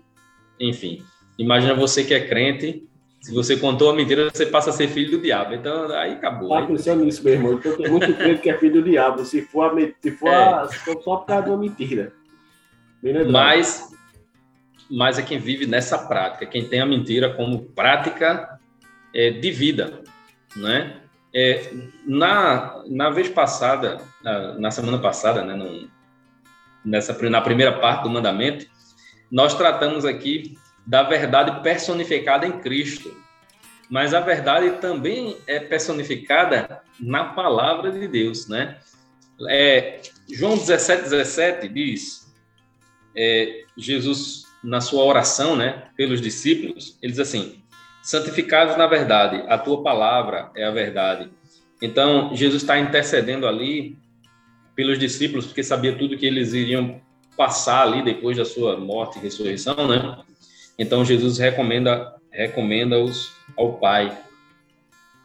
enfim. 0.58 1.02
Imagina 1.38 1.74
você 1.74 2.02
que 2.02 2.14
é 2.14 2.26
crente, 2.26 2.88
se 3.20 3.34
você 3.34 3.58
contou 3.58 3.88
uma 3.88 3.96
mentira, 3.96 4.30
você 4.30 4.46
passa 4.46 4.70
a 4.70 4.72
ser 4.72 4.88
filho 4.88 5.10
do 5.10 5.22
diabo. 5.22 5.52
Então, 5.52 5.92
aí 5.92 6.12
acabou. 6.12 6.48
Tá 6.48 6.64
pensando 6.64 7.04
nisso, 7.04 7.22
meu 7.22 7.34
irmão. 7.34 7.52
Então, 7.52 7.76
tem 7.76 7.90
muito 7.90 8.14
crente 8.14 8.40
que 8.40 8.48
é 8.48 8.56
filho 8.56 8.80
do 8.80 8.82
diabo. 8.82 9.26
Se 9.26 9.42
for, 9.42 9.78
a, 9.78 9.92
se 10.00 10.10
for, 10.12 10.28
é. 10.28 10.54
a, 10.54 10.68
se 10.68 10.78
for 10.78 11.02
só 11.02 11.16
por 11.16 11.26
causa 11.26 11.42
de 11.42 11.50
uma 11.50 11.58
mentira. 11.58 12.14
Mas, 13.30 13.90
mas 14.90 15.18
é 15.18 15.22
quem 15.22 15.38
vive 15.38 15.66
nessa 15.66 15.98
prática, 15.98 16.46
quem 16.46 16.66
tem 16.66 16.80
a 16.80 16.86
mentira 16.86 17.34
como 17.34 17.64
prática 17.74 18.58
é, 19.12 19.30
de 19.30 19.50
vida 19.50 20.02
né? 20.56 21.00
É, 21.34 21.70
na, 22.06 22.82
na 22.86 23.10
vez 23.10 23.28
passada, 23.28 24.00
na, 24.58 24.70
semana 24.70 24.98
passada, 24.98 25.44
né, 25.44 25.54
no, 25.54 25.88
nessa, 26.84 27.12
na 27.28 27.40
primeira 27.40 27.78
parte 27.78 28.04
do 28.04 28.10
mandamento, 28.10 28.66
nós 29.30 29.54
tratamos 29.54 30.04
aqui 30.04 30.56
da 30.86 31.02
verdade 31.02 31.62
personificada 31.62 32.46
em 32.46 32.60
Cristo. 32.60 33.14
Mas 33.90 34.14
a 34.14 34.20
verdade 34.20 34.80
também 34.80 35.36
é 35.46 35.60
personificada 35.60 36.80
na 36.98 37.24
palavra 37.24 37.90
de 37.90 38.08
Deus, 38.08 38.48
né? 38.48 38.78
É, 39.48 40.00
João 40.32 40.56
17, 40.56 41.02
17 41.02 41.68
diz, 41.68 42.32
é, 43.14 43.64
Jesus, 43.76 44.44
na 44.64 44.80
sua 44.80 45.04
oração, 45.04 45.54
né, 45.54 45.88
pelos 45.96 46.20
discípulos, 46.20 46.98
ele 47.02 47.12
diz 47.12 47.20
assim, 47.20 47.62
santificados 48.06 48.76
na 48.76 48.86
verdade, 48.86 49.42
a 49.48 49.58
tua 49.58 49.82
palavra 49.82 50.48
é 50.54 50.62
a 50.64 50.70
verdade. 50.70 51.28
Então, 51.82 52.30
Jesus 52.36 52.62
está 52.62 52.78
intercedendo 52.78 53.48
ali 53.48 53.98
pelos 54.76 54.96
discípulos, 54.96 55.46
porque 55.46 55.64
sabia 55.64 55.92
tudo 55.98 56.16
que 56.16 56.24
eles 56.24 56.52
iriam 56.52 57.00
passar 57.36 57.82
ali 57.82 58.04
depois 58.04 58.36
da 58.36 58.44
sua 58.44 58.76
morte 58.76 59.18
e 59.18 59.22
ressurreição, 59.22 59.88
né? 59.88 60.18
Então, 60.78 61.04
Jesus 61.04 61.38
recomenda 61.38 62.14
recomenda-os 62.30 63.32
ao 63.56 63.72
Pai 63.72 64.16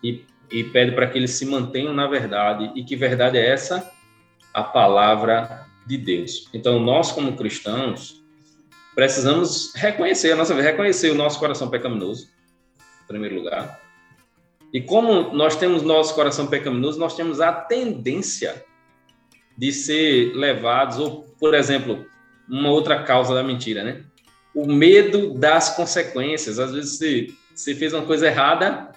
e, 0.04 0.26
e 0.50 0.64
pede 0.64 0.94
para 0.94 1.06
que 1.06 1.20
eles 1.20 1.32
se 1.32 1.46
mantenham 1.46 1.94
na 1.94 2.08
verdade. 2.08 2.72
E 2.74 2.84
que 2.84 2.96
verdade 2.96 3.38
é 3.38 3.48
essa? 3.48 3.92
A 4.52 4.64
palavra 4.64 5.68
de 5.86 5.98
Deus. 5.98 6.50
Então, 6.52 6.80
nós, 6.80 7.12
como 7.12 7.36
cristãos, 7.36 8.24
precisamos 8.96 9.72
reconhecer 9.76 10.32
a 10.32 10.36
nossa 10.36 10.56
reconhecer 10.56 11.12
o 11.12 11.16
nosso 11.16 11.38
coração 11.38 11.70
pecaminoso, 11.70 12.30
primeiro 13.12 13.36
lugar. 13.36 13.80
E 14.74 14.80
como 14.80 15.34
nós 15.34 15.56
temos 15.56 15.84
nosso 15.84 16.16
coração 16.16 16.48
pecaminoso, 16.48 17.00
nós 17.00 17.16
temos 17.16 17.42
a 17.42 17.52
tendência 17.52 18.64
de 19.58 19.72
ser 19.74 20.34
levados, 20.34 20.98
ou, 20.98 21.24
por 21.40 21.54
exemplo, 21.54 22.06
uma 22.48 22.70
outra 22.70 23.04
causa 23.04 23.34
da 23.34 23.44
mentira, 23.44 23.84
né? 23.84 24.04
O 24.56 24.66
medo 24.66 25.34
das 25.34 25.76
consequências. 25.76 26.58
Às 26.58 26.72
vezes 26.72 26.98
você, 26.98 27.28
você 27.54 27.76
fez 27.76 27.94
uma 27.94 28.06
coisa 28.06 28.28
errada 28.28 28.92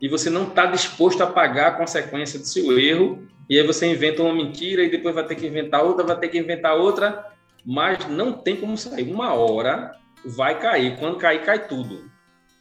e 0.00 0.08
você 0.08 0.30
não 0.30 0.44
está 0.44 0.66
disposto 0.66 1.20
a 1.22 1.26
pagar 1.26 1.68
a 1.68 1.72
consequência 1.72 2.38
do 2.38 2.46
seu 2.46 2.78
erro, 2.78 3.26
e 3.50 3.58
aí 3.58 3.66
você 3.66 3.86
inventa 3.86 4.22
uma 4.22 4.34
mentira 4.34 4.84
e 4.84 4.90
depois 4.90 5.14
vai 5.14 5.24
ter 5.26 5.34
que 5.34 5.46
inventar 5.46 5.82
outra, 5.82 6.04
vai 6.04 6.18
ter 6.18 6.28
que 6.28 6.38
inventar 6.38 6.76
outra, 6.76 7.26
mas 7.66 8.06
não 8.08 8.32
tem 8.32 8.56
como 8.56 8.76
sair. 8.76 9.10
Uma 9.10 9.32
hora 9.32 9.96
vai 10.24 10.60
cair. 10.60 10.96
Quando 10.98 11.16
cair, 11.16 11.42
cai 11.42 11.66
tudo 11.66 12.08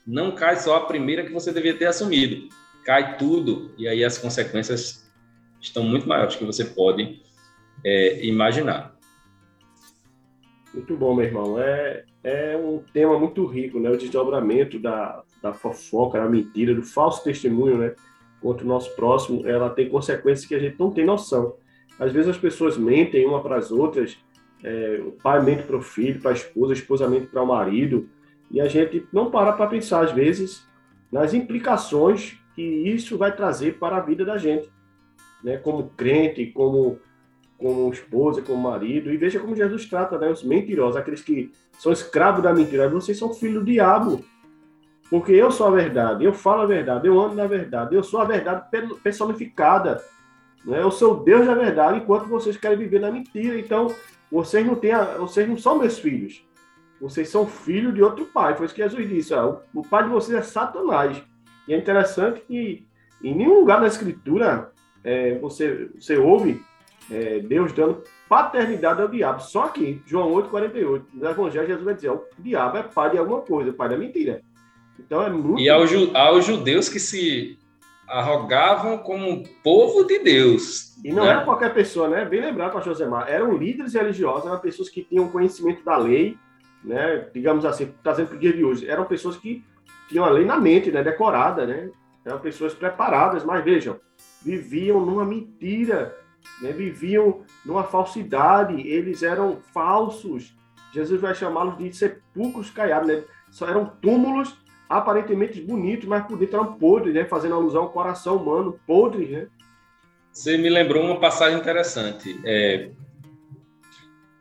não 0.07 0.31
cai 0.31 0.55
só 0.55 0.77
a 0.77 0.85
primeira 0.85 1.25
que 1.25 1.33
você 1.33 1.51
devia 1.51 1.77
ter 1.77 1.85
assumido, 1.85 2.47
cai 2.85 3.17
tudo, 3.17 3.71
e 3.77 3.89
aí 3.89 4.05
as 4.05 4.17
consequências 4.17 5.05
estão 5.59 5.83
muito 5.83 6.07
maiores 6.07 6.37
que 6.37 6.45
você 6.45 6.63
pode 6.63 7.21
é, 7.83 8.25
imaginar. 8.25 8.95
Muito 10.73 10.95
bom, 10.95 11.13
meu 11.13 11.25
irmão. 11.25 11.59
É, 11.59 12.05
é 12.23 12.55
um 12.55 12.81
tema 12.93 13.19
muito 13.19 13.45
rico, 13.45 13.79
né? 13.79 13.89
O 13.89 13.97
desdobramento 13.97 14.79
da, 14.79 15.23
da 15.41 15.53
fofoca, 15.53 16.19
da 16.19 16.29
mentira, 16.29 16.73
do 16.73 16.83
falso 16.83 17.23
testemunho, 17.23 17.77
né? 17.77 17.93
Contra 18.41 18.63
o 18.63 18.67
nosso 18.67 18.95
próximo, 18.95 19.45
ela 19.45 19.69
tem 19.69 19.89
consequências 19.89 20.47
que 20.47 20.55
a 20.55 20.59
gente 20.59 20.79
não 20.79 20.91
tem 20.91 21.05
noção. 21.05 21.55
Às 21.99 22.13
vezes 22.13 22.29
as 22.29 22.37
pessoas 22.37 22.77
mentem 22.77 23.25
uma 23.25 23.41
para 23.41 23.57
as 23.57 23.71
outras, 23.71 24.17
é, 24.63 25.01
o 25.05 25.11
pai 25.11 25.41
mente 25.43 25.63
para 25.63 25.75
o 25.75 25.81
filho, 25.81 26.21
para 26.21 26.31
a 26.31 26.33
esposa, 26.33 26.73
a 26.73 26.77
esposa 26.77 27.09
mente 27.09 27.27
para 27.27 27.41
o 27.41 27.47
marido, 27.47 28.07
e 28.49 28.61
a 28.61 28.67
gente 28.67 29.05
não 29.11 29.29
para 29.29 29.53
para 29.53 29.67
pensar, 29.67 30.03
às 30.03 30.11
vezes, 30.11 30.65
nas 31.11 31.33
implicações 31.33 32.37
que 32.55 32.61
isso 32.61 33.17
vai 33.17 33.35
trazer 33.35 33.77
para 33.77 33.97
a 33.97 34.01
vida 34.01 34.25
da 34.25 34.37
gente, 34.37 34.69
né? 35.43 35.57
como 35.57 35.89
crente, 35.95 36.47
como, 36.47 36.99
como 37.57 37.91
esposa, 37.91 38.41
como 38.41 38.61
marido. 38.61 39.11
E 39.11 39.17
veja 39.17 39.39
como 39.39 39.55
Jesus 39.55 39.85
trata 39.85 40.17
né? 40.17 40.29
os 40.29 40.43
mentirosos, 40.43 40.97
aqueles 40.97 41.21
que 41.21 41.51
são 41.77 41.91
escravos 41.91 42.41
da 42.41 42.53
mentira. 42.53 42.89
Vocês 42.89 43.17
são 43.17 43.33
filhos 43.33 43.59
do 43.59 43.65
diabo, 43.65 44.23
porque 45.09 45.33
eu 45.33 45.51
sou 45.51 45.67
a 45.67 45.71
verdade, 45.71 46.25
eu 46.25 46.33
falo 46.33 46.63
a 46.63 46.65
verdade, 46.65 47.07
eu 47.07 47.19
ando 47.19 47.35
na 47.35 47.47
verdade, 47.47 47.95
eu 47.95 48.03
sou 48.03 48.19
a 48.19 48.25
verdade 48.25 48.65
personificada. 49.03 50.03
Né? 50.65 50.81
Eu 50.81 50.91
sou 50.91 51.23
Deus 51.23 51.45
da 51.45 51.53
verdade, 51.53 51.99
enquanto 51.99 52.27
vocês 52.27 52.57
querem 52.57 52.77
viver 52.77 52.99
na 52.99 53.11
mentira. 53.11 53.57
Então, 53.57 53.93
vocês 54.31 54.65
não 54.65 54.75
têm, 54.75 54.91
a, 54.91 55.17
vocês 55.17 55.47
não 55.47 55.57
são 55.57 55.77
meus 55.77 55.99
filhos. 55.99 56.45
Vocês 56.99 57.29
são 57.29 57.45
filhos 57.45 57.93
de 57.93 58.01
outro 58.01 58.25
pai. 58.25 58.55
Foi 58.55 58.65
isso 58.65 58.75
que 58.75 58.81
Jesus 58.81 59.07
disse. 59.07 59.33
Ó, 59.33 59.57
o, 59.73 59.83
pai 59.83 60.03
de 60.03 60.09
vocês 60.09 60.37
é 60.37 60.41
Satanás. 60.41 61.21
E 61.67 61.73
é 61.73 61.77
interessante 61.77 62.41
que 62.41 62.87
em 63.23 63.35
nenhum 63.35 63.59
lugar 63.59 63.79
da 63.79 63.87
Escritura 63.87 64.71
é, 65.03 65.37
você, 65.37 65.89
você 65.99 66.17
ouve 66.17 66.61
é, 67.09 67.39
Deus 67.39 67.71
dando 67.71 68.03
paternidade 68.27 69.01
ao 69.01 69.07
diabo. 69.07 69.41
Só 69.41 69.69
que, 69.69 70.01
João 70.05 70.31
8,48, 70.31 71.03
no 71.13 71.29
Evangelho, 71.29 71.67
Jesus 71.67 71.85
vai 71.85 71.93
dizer: 71.93 72.11
o 72.11 72.25
diabo 72.39 72.77
é 72.77 72.83
pai 72.83 73.11
de 73.11 73.17
alguma 73.17 73.41
coisa, 73.41 73.73
pai 73.73 73.89
da 73.89 73.97
mentira. 73.97 74.41
Então 74.99 75.21
é 75.21 75.29
muito. 75.29 75.59
E 75.59 75.69
aos, 75.69 75.91
aos 76.13 76.45
judeus 76.45 76.89
que 76.89 76.99
se 76.99 77.57
arrogavam 78.07 78.97
como 78.99 79.43
povo 79.63 80.05
de 80.05 80.19
Deus. 80.19 80.95
E 81.03 81.11
não 81.11 81.25
né? 81.25 81.31
era 81.31 81.43
qualquer 81.43 81.73
pessoa, 81.73 82.07
né? 82.07 82.25
Bem 82.25 82.41
lembrado, 82.41 82.73
pastor 82.73 82.93
Josemar. 82.93 83.29
Eram 83.29 83.55
líderes 83.55 83.93
religiosos, 83.93 84.45
eram 84.45 84.59
pessoas 84.59 84.89
que 84.89 85.03
tinham 85.03 85.29
conhecimento 85.29 85.83
da 85.83 85.97
lei, 85.97 86.37
né? 86.83 87.27
Digamos 87.33 87.65
assim, 87.65 87.93
trazendo 88.03 88.27
para 88.27 88.37
o 88.37 88.39
dia 88.39 88.53
de 88.53 88.63
hoje. 88.63 88.87
Eram 88.87 89.05
pessoas 89.05 89.37
que 89.37 89.63
tinham 90.07 90.25
a 90.25 90.29
lei 90.29 90.45
na 90.45 90.59
mente, 90.59 90.91
né? 90.91 91.03
Decorada, 91.03 91.65
né? 91.65 91.89
Eram 92.25 92.39
pessoas 92.39 92.73
preparadas, 92.73 93.43
mas 93.43 93.63
vejam, 93.63 93.99
viviam 94.43 95.05
numa 95.05 95.25
mentira, 95.25 96.15
né? 96.61 96.71
viviam 96.71 97.41
numa 97.65 97.83
falsidade, 97.83 98.81
eles 98.87 99.23
eram 99.23 99.59
falsos. 99.73 100.55
Jesus 100.93 101.21
vai 101.21 101.35
chamá-los 101.35 101.77
de 101.77 101.93
sepulcros 101.93 102.69
caiados, 102.69 103.07
né? 103.07 103.23
Só 103.49 103.67
eram 103.67 103.85
túmulos 104.01 104.57
aparentemente 104.89 105.61
bonitos, 105.61 106.07
mas 106.07 106.25
por 106.25 106.37
dentro 106.37 106.59
eram 106.59 106.73
podres, 106.73 107.13
né? 107.13 107.25
Fazendo 107.25 107.55
alusão 107.55 107.83
ao 107.83 107.89
coração 107.89 108.37
humano, 108.37 108.79
podre, 108.85 109.25
né? 109.27 109.47
Você 110.31 110.57
me 110.57 110.69
lembrou 110.69 111.03
uma 111.03 111.19
passagem 111.19 111.57
interessante, 111.59 112.39
é, 112.45 112.91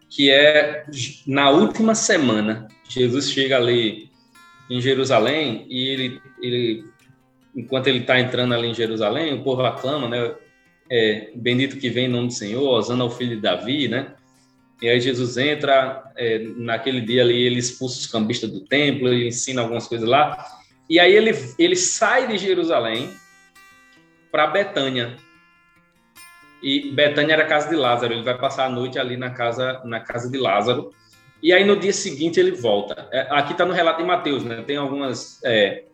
que 0.09 0.31
é 0.31 0.85
na 1.27 1.51
última 1.51 1.95
semana, 1.95 2.69
Jesus 2.89 3.31
chega 3.31 3.57
ali 3.57 4.11
em 4.71 4.81
Jerusalém 4.81 5.67
e 5.69 5.89
ele, 5.89 6.23
ele 6.41 6.85
enquanto 7.55 7.87
ele 7.89 7.99
está 7.99 8.21
entrando 8.21 8.55
ali 8.55 8.69
em 8.69 8.75
Jerusalém, 8.75 9.35
o 9.35 9.43
povo 9.43 9.63
aclama, 9.63 10.09
né? 10.09 10.35
É, 10.89 11.31
bendito 11.35 11.79
que 11.79 11.91
vem 11.91 12.05
em 12.05 12.09
nome 12.09 12.29
do 12.29 12.33
Senhor, 12.33 12.63
Osana 12.63 13.03
ao 13.03 13.11
filho 13.11 13.35
de 13.37 13.43
Davi, 13.43 13.89
né? 13.89 14.15
E 14.81 14.89
aí 14.89 15.01
Jesus 15.01 15.37
entra, 15.37 16.13
é, 16.17 16.39
naquele 16.57 17.01
dia 17.01 17.23
ali 17.23 17.43
ele 17.43 17.59
expulsa 17.59 17.99
os 17.99 18.07
cambistas 18.07 18.51
do 18.51 18.61
templo, 18.61 19.09
ele 19.09 19.27
ensina 19.27 19.63
algumas 19.63 19.89
coisas 19.89 20.09
lá. 20.09 20.45
E 20.89 21.01
aí 21.01 21.15
ele, 21.15 21.33
ele 21.59 21.75
sai 21.75 22.29
de 22.29 22.39
Jerusalém 22.39 23.11
para 24.31 24.47
Betânia. 24.47 25.17
E 26.63 26.91
Betânia 26.93 27.35
era 27.35 27.43
a 27.43 27.47
casa 27.47 27.69
de 27.69 27.77
Lázaro, 27.77 28.13
ele 28.13 28.23
vai 28.23 28.37
passar 28.37 28.67
a 28.67 28.71
noite 28.71 28.99
ali 28.99 29.17
na 29.17 29.31
casa, 29.31 29.81
na 29.85 30.01
casa 30.01 30.31
de 30.31 30.39
Lázaro. 30.39 30.91
E 31.43 31.53
aí 31.53 31.65
no 31.65 31.77
dia 31.77 31.93
seguinte 31.93 32.41
ele 32.41 32.53
volta. 32.53 33.09
É, 33.13 33.27
aqui 33.31 33.53
está 33.53 33.65
no 33.65 33.73
relato 33.73 34.01
de 34.01 34.07
Mateus, 34.07 34.43
né? 34.43 34.63
Tem 34.67 34.77
algumas 34.77 35.41
é, 35.45 35.85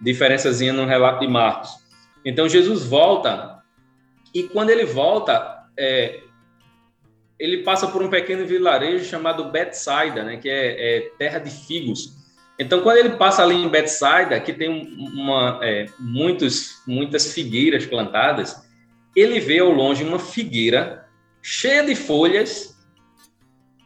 no 0.00 0.86
relato 0.86 1.20
de 1.20 1.28
Marcos. 1.28 1.70
Então 2.24 2.48
Jesus 2.48 2.84
volta 2.84 3.62
e 4.34 4.44
quando 4.44 4.70
ele 4.70 4.84
volta, 4.84 5.66
é, 5.76 6.20
ele 7.38 7.58
passa 7.58 7.86
por 7.86 8.02
um 8.02 8.08
pequeno 8.08 8.46
vilarejo 8.46 9.04
chamado 9.04 9.50
Betsaida, 9.50 10.22
né, 10.22 10.36
que 10.36 10.48
é, 10.48 10.96
é, 10.96 11.00
terra 11.18 11.38
de 11.38 11.50
figos. 11.50 12.22
Então, 12.58 12.82
quando 12.82 12.98
ele 12.98 13.10
passa 13.16 13.42
ali 13.42 13.56
em 13.56 13.68
Betsaida, 13.68 14.38
que 14.38 14.52
tem 14.52 14.68
uma, 14.96 15.58
é, 15.62 15.86
muitos, 15.98 16.82
muitas 16.86 17.32
figueiras 17.32 17.84
plantadas, 17.84 18.61
ele 19.14 19.40
vê 19.40 19.58
ao 19.58 19.70
longe 19.70 20.04
uma 20.04 20.18
figueira 20.18 21.08
cheia 21.42 21.84
de 21.84 21.94
folhas, 21.94 22.76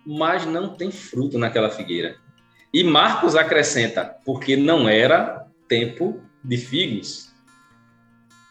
mas 0.05 0.47
não 0.47 0.75
tem 0.75 0.91
fruto 0.91 1.39
naquela 1.39 1.71
figueira. 1.71 2.17
E 2.73 2.85
Marcos 2.85 3.35
acrescenta, 3.35 4.05
porque 4.25 4.57
não 4.57 4.89
era 4.89 5.47
tempo 5.67 6.21
de 6.45 6.57
figos. 6.57 7.35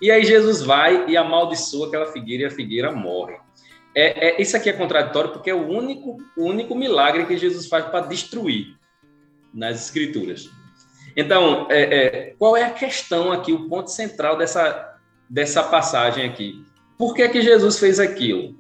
E 0.01 0.11
aí 0.11 0.25
Jesus 0.25 0.61
vai 0.61 1.09
e 1.09 1.15
amaldiçoa 1.15 1.88
aquela 1.88 2.07
figueira 2.07 2.43
e 2.43 2.45
a 2.47 2.51
figueira 2.51 2.91
morre. 2.91 3.38
É, 3.95 4.27
é, 4.27 4.41
isso 4.41 4.57
aqui 4.57 4.69
é 4.69 4.73
contraditório 4.73 5.31
porque 5.31 5.49
é 5.49 5.55
o 5.55 5.67
único, 5.67 6.17
o 6.35 6.43
único 6.43 6.75
milagre 6.75 7.25
que 7.25 7.38
Jesus 7.38 7.67
faz 7.67 7.85
para 7.85 8.07
destruir 8.07 8.75
nas 9.53 9.85
Escrituras. 9.85 10.49
Então, 11.15 11.67
é, 11.69 11.81
é, 11.81 12.35
qual 12.38 12.57
é 12.57 12.63
a 12.63 12.71
questão 12.71 13.31
aqui, 13.31 13.53
o 13.53 13.69
ponto 13.69 13.89
central 13.89 14.38
dessa, 14.38 14.94
dessa 15.29 15.63
passagem 15.63 16.29
aqui? 16.29 16.63
Por 16.97 17.13
que, 17.13 17.27
que 17.29 17.41
Jesus 17.41 17.79
fez 17.79 17.99
aquilo? 17.99 18.57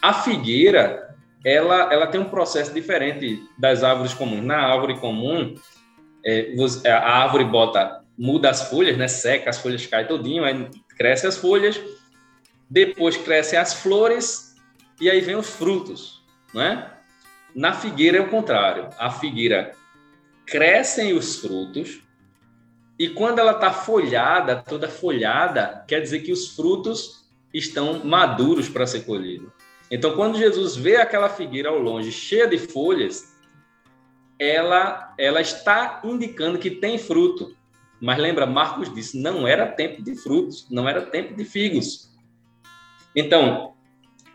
A 0.00 0.12
figueira, 0.12 1.16
ela, 1.44 1.92
ela 1.92 2.06
tem 2.06 2.20
um 2.20 2.28
processo 2.28 2.72
diferente 2.72 3.42
das 3.58 3.82
árvores 3.82 4.14
comuns. 4.14 4.44
Na 4.44 4.58
árvore 4.58 4.98
comum, 4.98 5.54
é, 6.24 6.54
a 6.90 7.22
árvore 7.22 7.44
bota, 7.44 8.02
muda 8.16 8.50
as 8.50 8.68
folhas, 8.68 8.96
né? 8.96 9.08
Seca, 9.08 9.50
as 9.50 9.58
folhas 9.58 9.86
caem 9.86 10.06
todinho, 10.06 10.44
aí 10.44 10.68
cresce 10.96 11.26
as 11.26 11.36
folhas, 11.36 11.80
depois 12.68 13.16
crescem 13.16 13.58
as 13.58 13.74
flores 13.74 14.54
e 15.00 15.10
aí 15.10 15.20
vem 15.20 15.34
os 15.34 15.48
frutos, 15.48 16.22
né? 16.54 16.90
Na 17.54 17.72
figueira 17.72 18.18
é 18.18 18.20
o 18.20 18.28
contrário. 18.28 18.88
A 18.98 19.10
figueira 19.10 19.72
crescem 20.46 21.14
os 21.14 21.36
frutos 21.40 22.00
e 23.00 23.08
quando 23.08 23.38
ela 23.38 23.52
está 23.52 23.72
folhada, 23.72 24.56
toda 24.56 24.86
folhada, 24.86 25.82
quer 25.88 26.02
dizer 26.02 26.20
que 26.20 26.30
os 26.30 26.54
frutos 26.54 27.24
estão 27.52 28.04
maduros 28.04 28.68
para 28.68 28.86
ser 28.86 29.06
colhido. 29.06 29.50
Então, 29.90 30.14
quando 30.14 30.36
Jesus 30.36 30.76
vê 30.76 30.96
aquela 30.96 31.30
figueira 31.30 31.70
ao 31.70 31.78
longe 31.78 32.12
cheia 32.12 32.46
de 32.46 32.58
folhas, 32.58 33.34
ela 34.38 35.14
ela 35.16 35.40
está 35.40 36.02
indicando 36.04 36.58
que 36.58 36.70
tem 36.70 36.98
fruto. 36.98 37.56
Mas 38.02 38.18
lembra, 38.18 38.44
Marcos 38.44 38.92
disse, 38.94 39.18
não 39.18 39.48
era 39.48 39.66
tempo 39.66 40.02
de 40.02 40.14
frutos, 40.14 40.66
não 40.70 40.86
era 40.86 41.00
tempo 41.00 41.34
de 41.34 41.44
figos. 41.46 42.10
Então, 43.16 43.72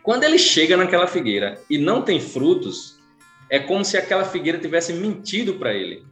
quando 0.02 0.24
ele 0.24 0.40
chega 0.40 0.76
naquela 0.76 1.06
figueira 1.06 1.62
e 1.70 1.78
não 1.78 2.02
tem 2.02 2.18
frutos, 2.18 2.98
é 3.48 3.60
como 3.60 3.84
se 3.84 3.96
aquela 3.96 4.24
figueira 4.24 4.58
tivesse 4.58 4.92
mentido 4.92 5.54
para 5.54 5.72
ele. 5.72 6.04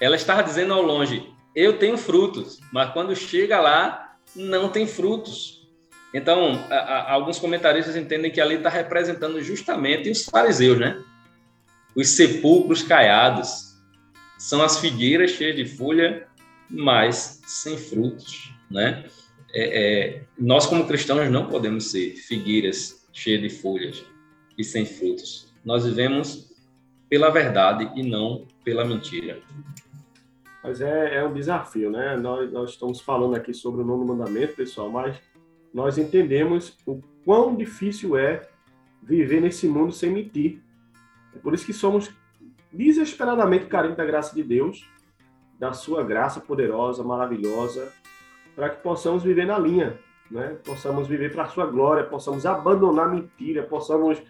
Ela 0.00 0.16
estava 0.16 0.42
dizendo 0.42 0.74
ao 0.74 0.82
longe: 0.82 1.32
Eu 1.54 1.78
tenho 1.78 1.96
frutos, 1.96 2.60
mas 2.72 2.92
quando 2.92 3.14
chega 3.14 3.60
lá, 3.60 4.16
não 4.34 4.68
tem 4.68 4.86
frutos. 4.86 5.68
Então, 6.12 6.64
a, 6.70 6.74
a, 6.74 7.12
alguns 7.12 7.38
comentaristas 7.38 7.96
entendem 7.96 8.30
que 8.30 8.40
ali 8.40 8.56
está 8.56 8.68
representando 8.68 9.40
justamente 9.42 10.10
os 10.10 10.24
fariseus, 10.24 10.78
né? 10.78 11.02
Os 11.94 12.08
sepulcros 12.08 12.82
caiados. 12.82 13.74
São 14.38 14.62
as 14.62 14.78
figueiras 14.78 15.30
cheias 15.30 15.56
de 15.56 15.64
folha, 15.64 16.26
mas 16.68 17.40
sem 17.46 17.78
frutos, 17.78 18.52
né? 18.70 19.04
é, 19.54 19.62
é, 19.62 20.22
nós, 20.36 20.66
como 20.66 20.86
cristãos, 20.86 21.30
não 21.30 21.46
podemos 21.46 21.90
ser 21.90 22.16
figueiras 22.16 23.06
cheias 23.12 23.40
de 23.40 23.48
folhas 23.48 24.04
e 24.58 24.64
sem 24.64 24.84
frutos. 24.84 25.46
Nós 25.64 25.84
vivemos 25.84 26.50
pela 27.08 27.30
verdade 27.30 27.88
e 27.94 28.02
não 28.02 28.48
pela 28.64 28.84
mentira. 28.84 29.40
Mas 30.64 30.80
é, 30.80 31.16
é 31.16 31.24
um 31.24 31.34
desafio, 31.34 31.90
né? 31.90 32.16
Nós, 32.16 32.50
nós 32.50 32.70
estamos 32.70 32.98
falando 32.98 33.36
aqui 33.36 33.52
sobre 33.52 33.82
o 33.82 33.84
nono 33.84 34.06
mandamento, 34.06 34.56
pessoal, 34.56 34.88
mas 34.88 35.20
nós 35.74 35.98
entendemos 35.98 36.78
o 36.86 37.02
quão 37.22 37.54
difícil 37.54 38.16
é 38.16 38.48
viver 39.02 39.42
nesse 39.42 39.68
mundo 39.68 39.92
sem 39.92 40.10
mentir. 40.10 40.62
É 41.36 41.38
por 41.38 41.52
isso 41.52 41.66
que 41.66 41.74
somos 41.74 42.10
desesperadamente 42.72 43.66
carentes 43.66 43.98
da 43.98 44.06
graça 44.06 44.34
de 44.34 44.42
Deus, 44.42 44.88
da 45.58 45.74
sua 45.74 46.02
graça 46.02 46.40
poderosa, 46.40 47.04
maravilhosa, 47.04 47.92
para 48.56 48.70
que 48.70 48.82
possamos 48.82 49.22
viver 49.22 49.46
na 49.46 49.58
linha, 49.58 49.98
né? 50.30 50.56
possamos 50.64 51.06
viver 51.06 51.30
para 51.30 51.42
a 51.42 51.48
sua 51.48 51.66
glória, 51.66 52.04
possamos 52.04 52.46
abandonar 52.46 53.12
mentira, 53.12 53.62
possamos, 53.62 54.22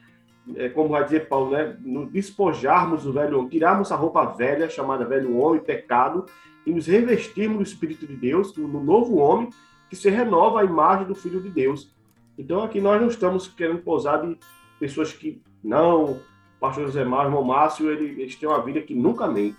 é, 0.56 0.68
como 0.68 0.90
vai 0.90 1.04
dizer 1.04 1.28
Paulo, 1.28 1.52
né? 1.52 1.76
nos 1.80 2.10
despojarmos 2.10 3.04
do 3.04 3.12
velho 3.12 3.38
homem, 3.38 3.50
tirarmos 3.50 3.90
a 3.90 3.96
roupa 3.96 4.24
velha, 4.24 4.68
chamada 4.68 5.04
velho 5.04 5.36
homem, 5.36 5.60
pecado, 5.60 6.26
e 6.66 6.72
nos 6.72 6.86
revestirmos 6.86 7.58
do 7.58 7.62
Espírito 7.62 8.06
de 8.06 8.16
Deus, 8.16 8.54
no 8.56 8.82
novo 8.82 9.16
homem, 9.16 9.50
que 9.88 9.96
se 9.96 10.08
renova 10.10 10.60
a 10.60 10.64
imagem 10.64 11.06
do 11.06 11.14
Filho 11.14 11.40
de 11.40 11.50
Deus. 11.50 11.94
Então 12.38 12.62
aqui 12.62 12.80
nós 12.80 13.00
não 13.00 13.08
estamos 13.08 13.48
querendo 13.48 13.80
posar 13.80 14.22
de 14.22 14.36
pessoas 14.78 15.12
que 15.12 15.40
não, 15.62 16.20
pastor 16.60 16.86
José 16.86 17.04
Mar, 17.04 17.26
irmão 17.26 17.44
Márcio, 17.44 17.90
eles 17.90 18.36
têm 18.36 18.48
uma 18.48 18.62
vida 18.62 18.80
que 18.80 18.94
nunca 18.94 19.26
mente. 19.26 19.56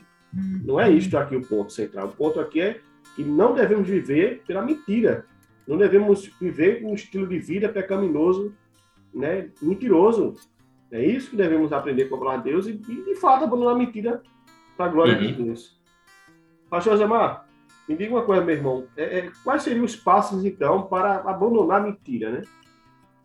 Não 0.64 0.80
é 0.80 0.92
isto 0.92 1.18
aqui 1.18 1.36
o 1.36 1.42
ponto 1.42 1.72
central. 1.72 2.08
O 2.08 2.12
ponto 2.12 2.40
aqui 2.40 2.60
é 2.60 2.82
que 3.16 3.24
não 3.24 3.54
devemos 3.54 3.88
viver 3.88 4.44
pela 4.46 4.62
mentira. 4.62 5.26
Não 5.66 5.78
devemos 5.78 6.30
viver 6.40 6.82
com 6.82 6.92
um 6.92 6.96
estilo 6.96 7.26
de 7.26 7.40
vida 7.40 7.70
pecaminoso, 7.70 8.54
né, 9.14 9.50
mentiroso. 9.62 10.36
É 10.96 11.06
isso 11.06 11.32
que 11.32 11.36
devemos 11.36 11.74
aprender 11.74 12.06
com 12.06 12.16
a 12.16 12.20
palavra 12.20 12.42
de 12.42 12.52
Deus 12.52 12.68
e, 12.68 12.74
de 12.74 13.16
fato, 13.16 13.44
abandonar 13.44 13.76
a 13.76 13.78
mentira 13.78 14.24
para 14.78 14.86
a 14.86 14.90
glória 14.90 15.18
uhum. 15.18 15.28
de 15.28 15.44
Deus. 15.44 15.78
Pastor 16.70 16.96
Zemar, 16.96 17.46
me 17.88 17.98
diga 17.98 18.14
uma 18.14 18.24
coisa, 18.24 18.44
meu 18.44 18.56
irmão. 18.56 18.88
É, 18.96 19.20
é, 19.20 19.32
quais 19.44 19.64
seriam 19.64 19.84
os 19.84 19.96
passos, 19.96 20.46
então, 20.46 20.84
para 20.84 21.18
abandonar 21.18 21.82
a 21.82 21.84
mentira, 21.84 22.32
né? 22.32 22.42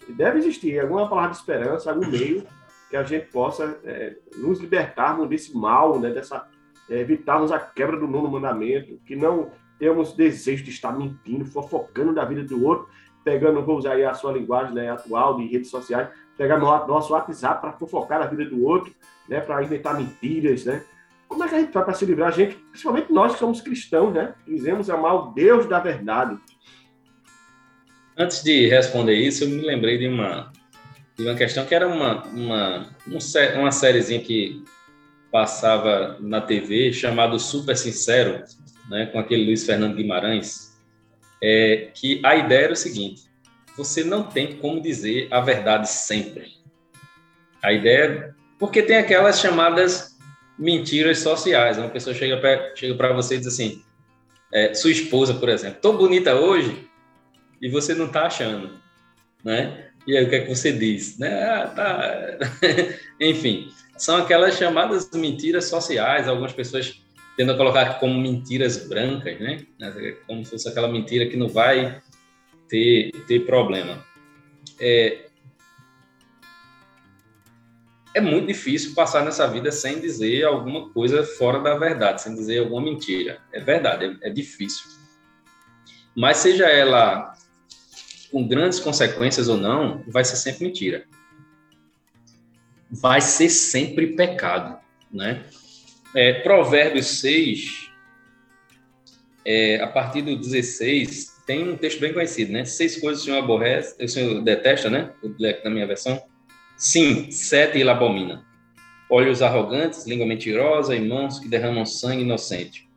Deve 0.09 0.39
existir 0.39 0.81
alguma 0.81 1.09
palavra 1.09 1.31
de 1.31 1.37
esperança, 1.37 1.91
algum 1.91 2.09
meio 2.09 2.45
que 2.89 2.97
a 2.97 3.05
gente 3.05 3.27
possa 3.27 3.79
é, 3.85 4.17
nos 4.37 4.59
libertarmos 4.59 5.29
desse 5.29 5.57
mal, 5.57 6.01
né, 6.01 6.11
dessa, 6.11 6.49
é, 6.89 6.99
evitarmos 6.99 7.53
a 7.53 7.61
quebra 7.61 7.97
do 7.97 8.09
nono 8.09 8.29
mandamento, 8.29 8.99
que 9.07 9.15
não 9.15 9.53
temos 9.79 10.13
desejo 10.13 10.65
de 10.65 10.71
estar 10.71 10.91
mentindo, 10.91 11.45
fofocando 11.45 12.13
da 12.13 12.25
vida 12.25 12.43
do 12.43 12.65
outro, 12.65 12.89
pegando, 13.25 13.63
vou 13.63 13.79
usar 13.79 13.93
aí 13.93 14.05
a 14.05 14.15
sua 14.15 14.33
linguagem 14.33 14.75
né, 14.75 14.91
atual 14.91 15.37
de 15.37 15.47
redes 15.47 15.71
sociais, 15.71 16.09
pegar 16.37 16.59
no 16.59 16.67
nosso 16.87 17.13
WhatsApp 17.13 17.61
para 17.61 17.73
fofocar 17.73 18.23
a 18.23 18.27
vida 18.27 18.45
do 18.47 18.65
outro, 18.65 18.95
né, 19.29 19.41
para 19.41 19.63
inventar 19.63 19.97
mentiras, 19.97 20.65
né? 20.65 20.83
Como 21.29 21.45
é 21.45 21.49
que 21.49 21.55
a 21.55 21.61
gente 21.61 21.73
faz 21.73 21.85
para 21.85 21.95
se 21.95 22.05
livrar? 22.05 22.29
A 22.29 22.33
gente, 22.33 22.57
principalmente 22.57 23.13
nós 23.13 23.35
que 23.35 23.39
somos 23.39 23.61
cristãos, 23.61 24.13
né? 24.13 24.35
Dizemos 24.45 24.91
amar 24.91 25.15
o 25.15 25.33
Deus 25.33 25.67
da 25.67 25.79
verdade. 25.79 26.37
Antes 28.17 28.43
de 28.43 28.67
responder 28.69 29.15
isso, 29.15 29.45
eu 29.45 29.49
me 29.49 29.61
lembrei 29.61 29.97
de 29.97 30.09
uma, 30.09 30.51
de 31.17 31.25
uma 31.25 31.37
questão 31.37 31.65
que 31.65 31.75
era 31.75 31.87
uma, 31.87 32.25
uma, 32.25 32.97
uma 33.07 33.71
sériezinha 33.71 34.21
que 34.21 34.65
passava 35.31 36.17
na 36.21 36.41
TV 36.41 36.93
chamado 36.93 37.39
Super 37.39 37.77
Sincero, 37.77 38.43
né, 38.89 39.07
com 39.07 39.19
aquele 39.19 39.45
Luiz 39.45 39.65
Fernando 39.65 39.95
Guimarães, 39.95 40.70
é, 41.43 41.91
que 41.95 42.21
a 42.25 42.37
ideia 42.37 42.65
era 42.65 42.73
o 42.73 42.77
seguinte: 42.77 43.23
você 43.77 44.05
não 44.05 44.25
tem 44.25 44.57
como 44.57 44.81
dizer 44.81 45.29
a 45.31 45.41
verdade 45.41 45.89
sempre. 45.89 46.53
A 47.63 47.73
ideia, 47.73 48.35
porque 48.59 48.83
tem 48.83 48.97
aquelas 48.97 49.41
chamadas 49.41 50.17
mentiras 50.59 51.19
sociais. 51.19 51.79
Uma 51.79 51.89
pessoa 51.89 52.15
chega 52.15 52.37
para 52.39 52.77
chega 52.77 53.13
você 53.13 53.37
e 53.37 53.39
diz 53.39 53.47
assim: 53.47 53.83
é, 54.53 54.75
sua 54.75 54.91
esposa, 54.91 55.35
por 55.35 55.49
exemplo, 55.49 55.81
tô 55.81 55.93
bonita 55.95 56.35
hoje 56.35 56.89
e 57.61 57.69
você 57.69 57.95
não 57.95 58.09
tá 58.09 58.27
achando, 58.27 58.71
né? 59.45 59.87
E 60.07 60.17
aí 60.17 60.25
o 60.25 60.29
que 60.29 60.37
é 60.37 60.41
que 60.41 60.55
você 60.55 60.73
diz? 60.73 61.19
Né? 61.19 61.45
Ah, 61.45 61.67
tá. 61.69 62.39
Enfim, 63.21 63.71
são 63.97 64.17
aquelas 64.17 64.57
chamadas 64.57 65.11
mentiras 65.13 65.67
sociais. 65.67 66.27
Algumas 66.27 66.53
pessoas 66.53 67.00
tendo 67.41 67.53
a 67.53 67.57
colocar 67.57 67.99
como 67.99 68.21
mentiras 68.21 68.87
brancas, 68.87 69.41
né? 69.41 69.65
Como 70.27 70.45
se 70.45 70.51
fosse 70.51 70.69
aquela 70.69 70.89
mentira 70.89 71.27
que 71.27 71.39
não 71.39 71.49
vai 71.49 71.99
ter, 72.69 73.13
ter 73.27 73.47
problema. 73.47 74.05
É, 74.79 75.25
é 78.15 78.21
muito 78.21 78.49
difícil 78.49 78.95
passar 78.95 79.25
nessa 79.25 79.49
vida 79.49 79.73
sem 79.73 80.01
dizer 80.01 80.45
alguma 80.45 80.91
coisa 80.91 81.25
fora 81.25 81.61
da 81.61 81.79
verdade, 81.79 82.21
sem 82.21 82.35
dizer 82.35 82.59
alguma 82.59 82.83
mentira. 82.83 83.41
É 83.55 83.61
verdade, 83.61 84.19
é, 84.21 84.29
é 84.29 84.31
difícil. 84.31 84.85
Mas 86.15 86.37
seja 86.37 86.67
ela 86.67 87.33
com 88.31 88.47
grandes 88.47 88.79
consequências 88.79 89.49
ou 89.49 89.57
não, 89.57 90.05
vai 90.09 90.27
ser 90.27 90.37
sempre 90.37 90.67
mentira. 90.67 91.07
Vai 92.91 93.23
ser 93.23 93.49
sempre 93.49 94.09
pecado, 94.09 94.79
né? 95.11 95.43
É, 96.15 96.35
Provérbios 96.35 97.07
6, 97.21 97.91
é, 99.45 99.81
a 99.81 99.87
partir 99.87 100.23
do 100.23 100.37
16, 100.37 101.41
tem 101.47 101.69
um 101.69 101.77
texto 101.77 102.01
bem 102.01 102.13
conhecido, 102.13 102.53
né? 102.53 102.65
Seis 102.65 102.97
coisas 103.01 103.23
o 103.23 103.25
Senhor 103.25 103.39
aborrece, 103.39 104.03
o 104.03 104.09
Senhor 104.09 104.43
detesta, 104.43 104.91
né? 104.91 105.11
O 105.23 105.29
da 105.29 105.71
minha 105.71 105.87
versão. 105.87 106.21
Sim, 106.77 107.31
sete 107.31 107.79
ele 107.79 107.91
abomina. 107.91 108.45
Olhos 109.09 109.43
arrogantes, 109.43 110.07
língua 110.07 110.27
mentirosa 110.27 110.95
e 110.95 111.01
mãos 111.01 111.39
que 111.39 111.49
derramam 111.49 111.85
sangue 111.85 112.23
inocente. 112.23 112.89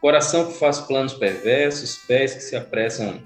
Coração 0.00 0.46
que 0.46 0.58
faz 0.58 0.80
planos 0.80 1.14
perversos, 1.14 1.96
pés 2.06 2.34
que 2.34 2.42
se 2.42 2.54
apressam 2.54 3.20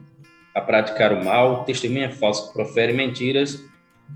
a 0.54 0.60
praticar 0.60 1.12
o 1.12 1.24
mal, 1.24 1.64
testemunha 1.64 2.10
falsa 2.10 2.46
que 2.46 2.52
profere 2.52 2.92
mentiras 2.92 3.60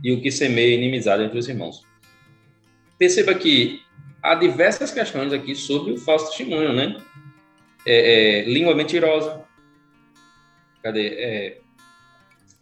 e 0.02 0.12
o 0.12 0.20
que 0.22 0.30
semeia 0.30 0.74
inimizade 0.74 1.22
entre 1.22 1.38
os 1.38 1.48
irmãos. 1.48 1.82
Perceba 2.98 3.34
que 3.34 3.80
há 4.22 4.34
diversas 4.34 4.90
questões 4.90 5.32
aqui 5.32 5.54
sobre 5.54 5.92
o 5.92 5.96
falso 5.96 6.26
testemunho, 6.26 6.72
né? 6.72 6.96
É, 7.86 8.40
é, 8.40 8.44
língua 8.44 8.74
mentirosa. 8.74 9.42
Cadê? 10.82 11.08
É, 11.08 11.58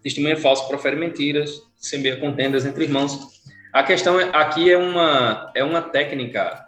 testemunha 0.03 0.37
falsa 0.37 0.67
profere 0.69 0.97
mentiras, 0.97 1.63
semeia 1.77 2.17
contendas 2.17 2.65
entre 2.65 2.85
irmãos. 2.85 3.43
A 3.73 3.83
questão 3.83 4.21
é, 4.21 4.31
aqui 4.33 4.71
é 4.71 4.77
uma, 4.77 5.51
é 5.55 5.63
uma 5.63 5.83
técnica, 5.83 6.67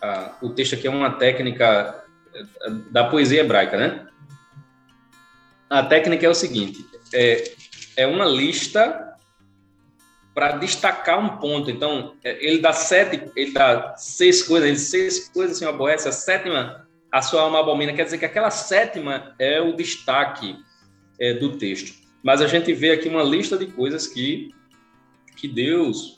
a, 0.00 0.36
o 0.42 0.50
texto 0.50 0.74
aqui 0.74 0.86
é 0.86 0.90
uma 0.90 1.10
técnica 1.12 2.04
é, 2.34 2.70
da 2.90 3.04
poesia 3.04 3.40
hebraica, 3.40 3.76
né? 3.76 4.06
A 5.68 5.84
técnica 5.84 6.26
é 6.26 6.28
o 6.28 6.34
seguinte, 6.34 6.84
é, 7.14 7.52
é 7.96 8.06
uma 8.06 8.24
lista 8.24 9.09
para 10.40 10.56
destacar 10.56 11.18
um 11.18 11.36
ponto. 11.36 11.70
Então, 11.70 12.14
é, 12.24 12.42
ele 12.42 12.60
dá 12.60 12.72
sete, 12.72 13.30
ele 13.36 13.52
dá 13.52 13.94
seis 13.94 14.42
coisas, 14.42 14.66
ele 14.66 14.78
seis 14.78 15.28
coisas 15.28 15.58
assim 15.58 15.66
aborrece, 15.66 16.08
a 16.08 16.12
sétima 16.12 16.88
a 17.12 17.20
sua 17.20 17.42
alma 17.42 17.60
abomina, 17.60 17.92
quer 17.92 18.04
dizer 18.04 18.16
que 18.16 18.24
aquela 18.24 18.50
sétima 18.50 19.34
é 19.38 19.60
o 19.60 19.74
destaque 19.74 20.56
é, 21.20 21.34
do 21.34 21.58
texto. 21.58 22.00
Mas 22.22 22.40
a 22.40 22.46
gente 22.46 22.72
vê 22.72 22.92
aqui 22.92 23.06
uma 23.06 23.22
lista 23.22 23.58
de 23.58 23.66
coisas 23.66 24.06
que, 24.06 24.54
que 25.36 25.46
Deus 25.46 26.16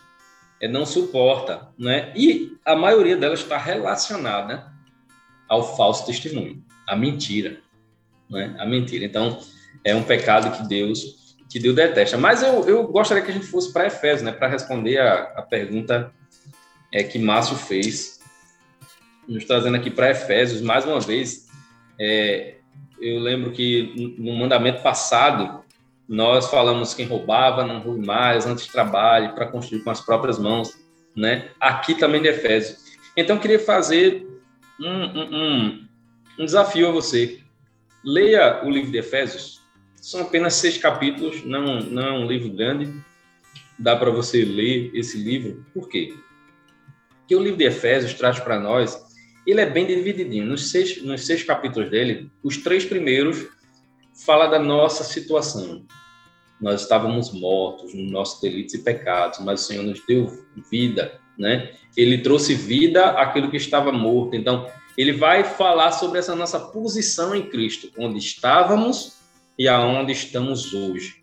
é, 0.61 0.69
não 0.69 0.87
suporta, 0.87 1.69
né? 1.77 2.13
E 2.15 2.57
a 2.65 2.77
maioria 2.77 3.17
delas 3.17 3.41
está 3.41 3.59
relacionada 3.59 4.71
ao 5.49 5.77
falso 5.77 6.07
testemunho, 6.07 6.63
à 6.87 6.95
mentira, 6.95 7.59
né? 8.31 8.55
A 8.59 8.67
mentira. 8.67 9.05
Então, 9.05 9.41
é 9.83 9.97
um 9.97 10.05
pecado 10.05 10.57
que 10.57 10.69
Deus 10.69 11.22
que 11.53 11.59
Deus 11.59 11.77
detesta. 11.77 12.17
Mas 12.17 12.43
eu, 12.43 12.67
eu 12.67 12.87
gostaria 12.87 13.23
que 13.23 13.31
a 13.31 13.35
gente 13.35 13.47
fosse 13.47 13.71
para 13.71 13.87
Efésios, 13.87 14.23
né? 14.23 14.33
Para 14.33 14.49
responder 14.49 14.99
a, 14.99 15.25
a 15.37 15.43
pergunta 15.43 16.11
é, 16.91 17.03
que 17.03 17.19
Márcio 17.19 17.57
fez, 17.57 18.21
nos 19.29 19.45
trazendo 19.45 19.77
aqui 19.77 19.91
para 19.91 20.11
Efésios 20.11 20.63
mais 20.63 20.87
uma 20.87 20.99
vez. 20.99 21.49
É, 22.01 22.55
eu 22.99 23.21
lembro 23.21 23.53
que 23.53 24.17
no 24.19 24.35
mandamento 24.35 24.83
passado 24.83 25.63
nós 26.09 26.49
falamos 26.49 26.95
quem 26.95 27.07
roubava, 27.07 27.65
não 27.65 27.81
roube 27.81 28.05
mais, 28.05 28.47
antes 28.47 28.67
trabalhe 28.67 29.29
para 29.35 29.47
construir 29.47 29.81
com 29.81 29.91
as 29.91 30.01
próprias 30.01 30.39
mãos, 30.39 30.75
né? 31.15 31.51
Aqui 31.61 31.95
também 31.95 32.23
de 32.23 32.29
Efésios. 32.29 32.93
Então, 33.15 33.37
eu 33.37 33.43
queria 33.43 33.59
fazer 33.59 34.27
um, 34.81 34.89
um, 34.89 35.89
um 36.39 36.45
desafio 36.47 36.89
a 36.89 36.93
você. 36.93 37.41
Leia 38.03 38.65
o 38.65 38.71
livro 38.71 38.91
de 38.91 38.97
Efésios. 38.97 39.62
São 40.03 40.21
apenas 40.21 40.55
seis 40.55 40.77
capítulos, 40.77 41.45
não, 41.45 41.79
não 41.79 42.03
é 42.03 42.13
um 42.13 42.27
livro 42.27 42.51
grande. 42.51 42.93
Dá 43.79 43.95
para 43.95 44.11
você 44.11 44.45
ler 44.45 44.91
esse 44.93 45.17
livro. 45.17 45.65
Por 45.73 45.89
quê? 45.89 46.13
Porque 47.21 47.37
o 47.37 47.41
livro 47.41 47.57
de 47.57 47.65
Efésios 47.65 48.13
traz 48.13 48.41
para 48.41 48.59
nós, 48.59 49.01
ele 49.47 49.61
é 49.61 49.67
bem 49.67 49.87
divididinho. 49.87 50.45
Nos 50.45 50.73
seis, 50.73 51.01
nos 51.05 51.25
seis 51.25 51.45
capítulos 51.45 51.89
dele, 51.89 52.29
os 52.43 52.57
três 52.57 52.85
primeiros 52.85 53.47
fala 54.27 54.49
da 54.49 54.59
nossa 54.59 55.05
situação, 55.05 55.87
nós 56.61 56.83
estávamos 56.83 57.33
mortos 57.33 57.95
nos 57.95 58.11
nossos 58.11 58.41
delitos 58.41 58.75
e 58.75 58.79
pecados, 58.79 59.39
mas 59.39 59.63
o 59.63 59.65
Senhor 59.65 59.85
nos 59.85 60.05
deu 60.05 60.45
vida, 60.69 61.21
né? 61.39 61.75
Ele 61.97 62.19
trouxe 62.19 62.55
vida 62.55 63.11
àquilo 63.11 63.51
que 63.51 63.57
estava 63.57 63.93
morto. 63.93 64.35
Então, 64.35 64.69
ele 64.99 65.13
vai 65.13 65.45
falar 65.45 65.93
sobre 65.93 66.19
essa 66.19 66.35
nossa 66.35 66.59
posição 66.59 67.37
em 67.37 67.49
Cristo, 67.49 67.89
onde 67.97 68.19
estávamos 68.19 69.22
e 69.59 69.69
aonde 69.69 70.13
estamos 70.13 70.73
hoje. 70.73 71.21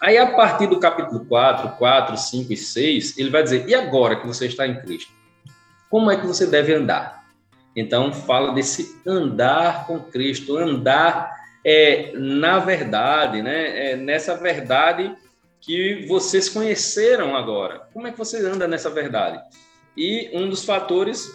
Aí, 0.00 0.18
a 0.18 0.32
partir 0.32 0.66
do 0.66 0.78
capítulo 0.78 1.24
4, 1.24 1.76
4, 1.76 2.16
5 2.16 2.52
e 2.52 2.56
6, 2.56 3.18
ele 3.18 3.30
vai 3.30 3.42
dizer: 3.42 3.66
e 3.68 3.74
agora 3.74 4.16
que 4.16 4.26
você 4.26 4.46
está 4.46 4.66
em 4.66 4.80
Cristo? 4.80 5.12
Como 5.88 6.10
é 6.10 6.16
que 6.16 6.26
você 6.26 6.46
deve 6.46 6.74
andar? 6.74 7.24
Então, 7.74 8.12
fala 8.12 8.52
desse 8.52 9.00
andar 9.06 9.86
com 9.86 10.00
Cristo, 10.00 10.56
andar 10.56 11.34
é, 11.64 12.12
na 12.14 12.60
verdade, 12.60 13.42
né, 13.42 13.90
é 13.90 13.96
nessa 13.96 14.36
verdade 14.36 15.12
que 15.60 16.06
vocês 16.06 16.48
conheceram 16.48 17.34
agora. 17.34 17.88
Como 17.92 18.06
é 18.06 18.12
que 18.12 18.18
você 18.18 18.38
anda 18.46 18.68
nessa 18.68 18.88
verdade? 18.88 19.42
E 19.96 20.30
um 20.32 20.48
dos 20.48 20.64
fatores, 20.64 21.28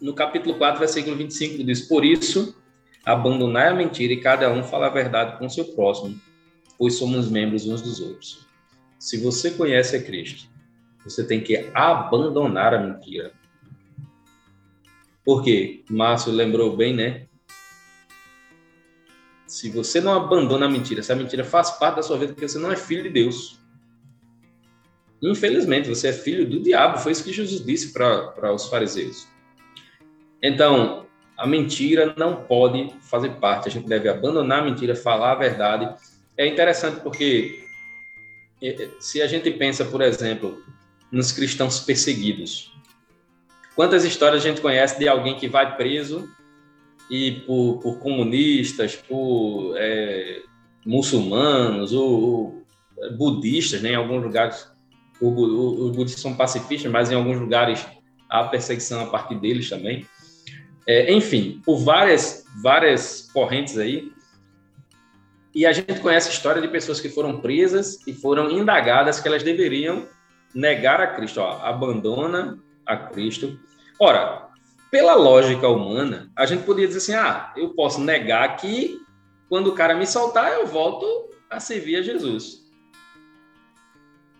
no 0.00 0.14
capítulo 0.14 0.56
4, 0.56 0.78
versículo 0.78 1.16
25, 1.16 1.62
diz: 1.64 1.82
Por 1.82 2.04
isso, 2.04 2.56
abandonai 3.06 3.68
a 3.68 3.74
mentira 3.74 4.12
e 4.12 4.20
cada 4.20 4.52
um 4.52 4.64
fala 4.64 4.88
a 4.88 4.90
verdade 4.90 5.38
com 5.38 5.46
o 5.46 5.50
seu 5.50 5.64
próximo, 5.64 6.20
pois 6.76 6.94
somos 6.94 7.30
membros 7.30 7.64
uns 7.64 7.80
dos 7.80 8.00
outros. 8.00 8.44
Se 8.98 9.16
você 9.18 9.52
conhece 9.52 9.94
a 9.94 10.02
Cristo, 10.02 10.50
você 11.04 11.24
tem 11.24 11.40
que 11.40 11.70
abandonar 11.72 12.74
a 12.74 12.80
mentira. 12.80 13.32
Porque 15.24 15.84
Márcio 15.88 16.32
lembrou 16.32 16.76
bem, 16.76 16.94
né? 16.94 17.26
Se 19.46 19.70
você 19.70 20.00
não 20.00 20.12
abandona 20.12 20.66
a 20.66 20.68
mentira, 20.68 21.02
se 21.02 21.12
a 21.12 21.16
mentira 21.16 21.44
faz 21.44 21.70
parte 21.70 21.96
da 21.96 22.02
sua 22.02 22.18
vida, 22.18 22.32
porque 22.32 22.48
você 22.48 22.58
não 22.58 22.72
é 22.72 22.76
filho 22.76 23.04
de 23.04 23.10
Deus. 23.10 23.60
Infelizmente, 25.22 25.88
você 25.88 26.08
é 26.08 26.12
filho 26.12 26.48
do 26.48 26.60
diabo. 26.60 26.98
Foi 26.98 27.12
isso 27.12 27.24
que 27.24 27.32
Jesus 27.32 27.64
disse 27.64 27.92
para 27.92 28.52
os 28.52 28.68
fariseus. 28.68 29.28
Então, 30.42 31.05
a 31.36 31.46
mentira 31.46 32.14
não 32.16 32.36
pode 32.44 32.92
fazer 33.00 33.30
parte. 33.36 33.68
A 33.68 33.70
gente 33.70 33.86
deve 33.86 34.08
abandonar 34.08 34.60
a 34.60 34.64
mentira, 34.64 34.94
falar 34.94 35.32
a 35.32 35.36
verdade. 35.36 35.94
É 36.36 36.46
interessante 36.46 37.00
porque 37.00 37.66
é, 38.62 38.68
é, 38.68 38.90
se 38.98 39.20
a 39.20 39.26
gente 39.26 39.50
pensa, 39.50 39.84
por 39.84 40.00
exemplo, 40.00 40.62
nos 41.12 41.32
cristãos 41.32 41.80
perseguidos. 41.80 42.72
Quantas 43.74 44.04
histórias 44.04 44.42
a 44.42 44.48
gente 44.48 44.60
conhece 44.60 44.98
de 44.98 45.06
alguém 45.06 45.36
que 45.36 45.48
vai 45.48 45.76
preso 45.76 46.28
e 47.10 47.32
por, 47.46 47.78
por 47.78 47.98
comunistas, 47.98 48.96
por 48.96 49.74
é, 49.76 50.42
muçulmanos, 50.84 51.92
ou, 51.92 52.22
ou, 52.22 52.66
budistas, 53.16 53.82
né? 53.82 53.90
em 53.90 53.94
alguns 53.94 54.22
lugares 54.22 54.74
os 55.20 55.96
budistas 55.96 56.20
são 56.20 56.34
pacifistas, 56.34 56.90
mas 56.90 57.10
em 57.10 57.14
alguns 57.14 57.38
lugares 57.38 57.86
há 58.28 58.44
perseguição 58.44 59.02
a 59.02 59.06
partir 59.06 59.38
deles 59.38 59.68
também. 59.68 60.06
É, 60.86 61.12
enfim, 61.12 61.60
por 61.64 61.78
várias, 61.78 62.44
várias 62.62 63.28
correntes 63.32 63.76
aí. 63.76 64.12
E 65.54 65.66
a 65.66 65.72
gente 65.72 66.00
conhece 66.00 66.28
a 66.28 66.32
história 66.32 66.62
de 66.62 66.68
pessoas 66.68 67.00
que 67.00 67.08
foram 67.08 67.40
presas 67.40 68.06
e 68.06 68.12
foram 68.12 68.50
indagadas 68.50 69.18
que 69.18 69.26
elas 69.26 69.42
deveriam 69.42 70.06
negar 70.54 71.00
a 71.00 71.08
Cristo, 71.08 71.40
ó, 71.40 71.60
abandona 71.62 72.58
a 72.84 72.96
Cristo. 72.96 73.58
Ora, 73.98 74.48
pela 74.90 75.14
lógica 75.14 75.68
humana, 75.68 76.30
a 76.36 76.46
gente 76.46 76.64
poderia 76.64 76.86
dizer 76.86 76.98
assim: 76.98 77.14
ah, 77.14 77.52
eu 77.56 77.70
posso 77.70 78.00
negar 78.00 78.56
que 78.56 79.00
quando 79.48 79.68
o 79.68 79.74
cara 79.74 79.94
me 79.94 80.06
soltar, 80.06 80.52
eu 80.52 80.66
volto 80.66 81.30
a 81.50 81.58
servir 81.60 81.96
a 81.96 82.02
Jesus. 82.02 82.64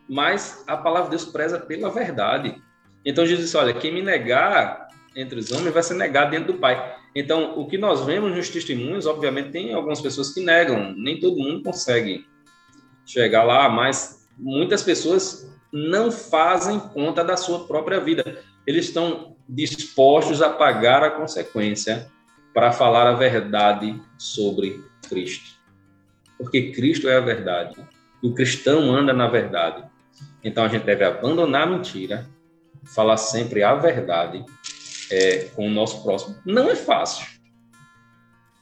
Mas 0.08 0.64
a 0.66 0.76
palavra 0.76 1.10
de 1.10 1.16
Deus 1.16 1.24
preza 1.24 1.58
pela 1.58 1.90
verdade. 1.90 2.62
Então 3.04 3.26
Jesus 3.26 3.46
disse: 3.46 3.56
olha, 3.56 3.74
quem 3.74 3.92
me 3.92 4.02
negar 4.02 4.85
entre 5.16 5.40
os 5.40 5.50
homens 5.50 5.72
vai 5.72 5.82
ser 5.82 5.94
negado 5.94 6.30
dentro 6.30 6.52
do 6.52 6.58
Pai. 6.58 6.94
Então, 7.14 7.58
o 7.58 7.66
que 7.66 7.78
nós 7.78 8.04
vemos 8.04 8.36
nos 8.36 8.50
testemunhos, 8.50 9.06
obviamente, 9.06 9.50
tem 9.50 9.72
algumas 9.72 10.00
pessoas 10.00 10.34
que 10.34 10.44
negam, 10.44 10.94
nem 10.94 11.18
todo 11.18 11.38
mundo 11.38 11.62
consegue 11.62 12.26
chegar 13.06 13.42
lá, 13.42 13.68
mas 13.70 14.28
muitas 14.38 14.82
pessoas 14.82 15.50
não 15.72 16.12
fazem 16.12 16.78
conta 16.78 17.24
da 17.24 17.36
sua 17.36 17.66
própria 17.66 17.98
vida. 17.98 18.42
Eles 18.66 18.86
estão 18.86 19.34
dispostos 19.48 20.42
a 20.42 20.50
pagar 20.50 21.02
a 21.02 21.10
consequência 21.10 22.10
para 22.52 22.72
falar 22.72 23.06
a 23.06 23.14
verdade 23.14 23.98
sobre 24.18 24.84
Cristo. 25.08 25.56
Porque 26.36 26.72
Cristo 26.72 27.08
é 27.08 27.16
a 27.16 27.20
verdade. 27.20 27.76
O 28.22 28.34
cristão 28.34 28.94
anda 28.94 29.12
na 29.12 29.28
verdade. 29.28 29.84
Então 30.42 30.64
a 30.64 30.68
gente 30.68 30.84
deve 30.84 31.04
abandonar 31.04 31.62
a 31.62 31.70
mentira, 31.70 32.26
falar 32.94 33.16
sempre 33.16 33.62
a 33.62 33.74
verdade 33.74 34.44
é, 35.10 35.44
com 35.54 35.66
o 35.66 35.70
nosso 35.70 36.02
próximo. 36.02 36.36
Não 36.44 36.70
é 36.70 36.76
fácil. 36.76 37.26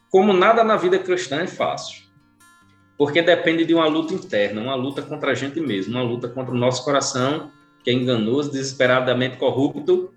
Como 0.09 0.33
nada 0.33 0.63
na 0.63 0.77
vida 0.77 0.99
cristã 0.99 1.41
é 1.41 1.47
fácil. 1.47 2.05
Porque 2.97 3.21
depende 3.21 3.65
de 3.65 3.73
uma 3.73 3.87
luta 3.87 4.13
interna, 4.13 4.61
uma 4.61 4.75
luta 4.75 5.01
contra 5.01 5.31
a 5.31 5.35
gente 5.35 5.59
mesmo, 5.59 5.95
uma 5.95 6.03
luta 6.03 6.29
contra 6.29 6.53
o 6.53 6.57
nosso 6.57 6.83
coração, 6.83 7.51
que 7.83 7.89
é 7.89 7.93
enganoso, 7.93 8.51
desesperadamente 8.51 9.37
corrupto, 9.37 10.13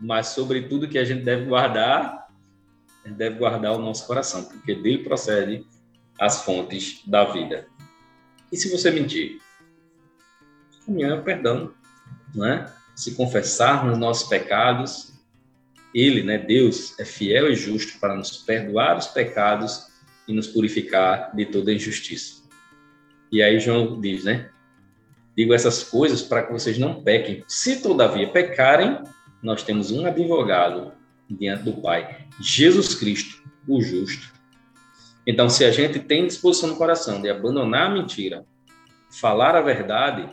mas 0.00 0.28
sobretudo 0.28 0.88
que 0.88 0.98
a 0.98 1.04
gente 1.04 1.24
deve 1.24 1.46
guardar, 1.46 2.22
gente 3.04 3.16
deve 3.16 3.38
guardar 3.38 3.72
o 3.72 3.78
nosso 3.78 4.06
coração, 4.06 4.44
porque 4.44 4.74
dele 4.74 4.98
procede 4.98 5.66
as 6.18 6.44
fontes 6.44 7.02
da 7.06 7.24
vida. 7.24 7.66
E 8.50 8.56
se 8.56 8.70
você 8.70 8.90
mentir? 8.90 9.40
Caminhar 10.86 11.18
é 11.18 11.20
perdão, 11.20 11.72
não 12.34 12.46
é? 12.46 12.72
Se 12.94 13.14
confessarmos 13.14 13.98
nossos 13.98 14.28
pecados, 14.28 15.11
ele, 15.94 16.22
né, 16.22 16.38
Deus, 16.38 16.98
é 16.98 17.04
fiel 17.04 17.50
e 17.50 17.54
justo 17.54 17.98
para 18.00 18.14
nos 18.14 18.38
perdoar 18.38 18.96
os 18.96 19.08
pecados 19.08 19.86
e 20.26 20.32
nos 20.32 20.46
purificar 20.46 21.34
de 21.34 21.46
toda 21.46 21.72
injustiça. 21.72 22.42
E 23.30 23.42
aí 23.42 23.58
João 23.58 24.00
diz, 24.00 24.24
né? 24.24 24.50
Digo 25.36 25.54
essas 25.54 25.82
coisas 25.82 26.22
para 26.22 26.42
que 26.42 26.52
vocês 26.52 26.78
não 26.78 27.02
pequem. 27.02 27.42
Se 27.48 27.80
todavia 27.80 28.30
pecarem, 28.30 28.98
nós 29.42 29.62
temos 29.62 29.90
um 29.90 30.04
advogado 30.06 30.92
diante 31.28 31.64
do 31.64 31.72
Pai, 31.80 32.26
Jesus 32.40 32.94
Cristo, 32.94 33.42
o 33.66 33.80
justo. 33.80 34.32
Então, 35.26 35.48
se 35.48 35.64
a 35.64 35.70
gente 35.70 35.98
tem 36.00 36.26
disposição 36.26 36.68
no 36.68 36.76
coração 36.76 37.22
de 37.22 37.30
abandonar 37.30 37.86
a 37.86 37.94
mentira, 37.94 38.44
falar 39.10 39.54
a 39.54 39.60
verdade, 39.60 40.28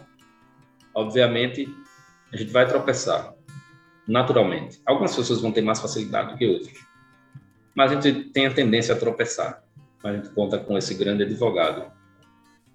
obviamente 0.94 1.68
a 2.34 2.38
gente 2.38 2.52
vai 2.52 2.68
tropeçar, 2.68 3.34
naturalmente. 4.10 4.82
Algumas 4.86 5.16
pessoas 5.16 5.42
vão 5.42 5.52
ter 5.52 5.62
mais 5.62 5.80
facilidade 5.80 6.34
do 6.34 6.38
que 6.38 6.48
outras, 6.48 6.78
mas 7.76 7.92
a 7.92 7.96
gente 7.96 8.30
tem 8.30 8.48
a 8.48 8.54
tendência 8.54 8.94
a 8.94 8.98
tropeçar 8.98 9.64
a 10.04 10.14
gente 10.14 10.30
conta 10.30 10.58
com 10.58 10.78
esse 10.78 10.94
grande 10.94 11.24
advogado 11.24 11.92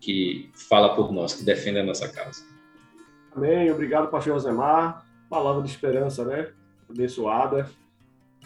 que 0.00 0.50
fala 0.68 0.94
por 0.94 1.10
nós, 1.10 1.32
que 1.32 1.44
defende 1.44 1.78
a 1.78 1.84
nossa 1.84 2.08
casa. 2.08 2.44
Amém. 3.34 3.70
Obrigado, 3.70 4.10
pastor 4.10 4.34
Josemar. 4.34 5.06
Palavra 5.30 5.62
de 5.62 5.70
esperança, 5.70 6.24
né? 6.24 6.52
Abençoada. 6.88 7.70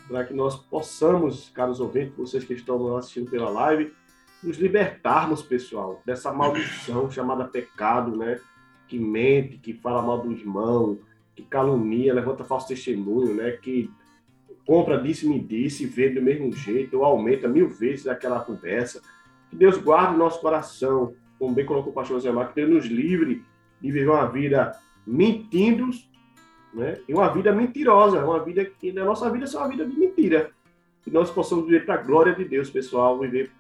Para 0.06 0.24
que 0.24 0.32
nós 0.32 0.56
possamos, 0.56 1.50
caros 1.50 1.80
ouvintes, 1.80 2.16
vocês 2.16 2.44
que 2.44 2.54
estão 2.54 2.96
assistindo 2.96 3.28
pela 3.28 3.50
live, 3.50 3.92
nos 4.42 4.56
libertarmos, 4.56 5.42
pessoal, 5.42 6.00
dessa 6.06 6.32
maldição 6.32 7.10
chamada 7.10 7.44
pecado, 7.44 8.16
né? 8.16 8.40
Que 8.86 8.98
mente, 8.98 9.58
que 9.58 9.74
fala 9.74 10.00
mal 10.00 10.20
do 10.22 10.32
irmão, 10.32 10.98
que 11.38 11.44
calunia, 11.44 12.12
levanta 12.12 12.42
falso 12.42 12.66
testemunho, 12.66 13.32
né? 13.32 13.52
Que 13.52 13.88
compra 14.66 15.00
disse, 15.00 15.28
me 15.28 15.38
disse, 15.38 15.86
vê 15.86 16.08
do 16.08 16.20
mesmo 16.20 16.50
jeito, 16.52 16.98
ou 16.98 17.04
aumenta 17.04 17.46
mil 17.46 17.68
vezes 17.68 18.08
aquela 18.08 18.40
conversa. 18.40 19.00
Que 19.48 19.54
Deus 19.54 19.78
guarde 19.78 20.16
o 20.16 20.18
nosso 20.18 20.40
coração, 20.40 21.14
como 21.38 21.54
bem 21.54 21.64
colocou 21.64 21.92
o 21.92 21.94
pastor 21.94 22.18
Zé 22.18 22.32
Mar, 22.32 22.48
que 22.48 22.56
Deus 22.56 22.68
nos 22.68 22.86
livre 22.86 23.44
de 23.80 23.92
viver 23.92 24.10
uma 24.10 24.26
vida 24.26 24.76
mentindo, 25.06 25.88
né? 26.74 26.98
e 27.08 27.14
uma 27.14 27.28
vida 27.28 27.52
mentirosa, 27.52 28.24
uma 28.24 28.42
vida 28.42 28.64
que 28.64 28.92
na 28.92 29.04
nossa 29.04 29.30
vida 29.30 29.46
é 29.46 29.56
uma 29.56 29.68
vida 29.68 29.86
de 29.86 29.96
mentira. 29.96 30.50
Que 31.04 31.10
nós 31.10 31.30
possamos 31.30 31.66
viver 31.66 31.86
para 31.86 31.94
a 31.94 32.02
glória 32.02 32.34
de 32.34 32.44
Deus, 32.44 32.68
pessoal, 32.68 33.16
viver, 33.20 33.52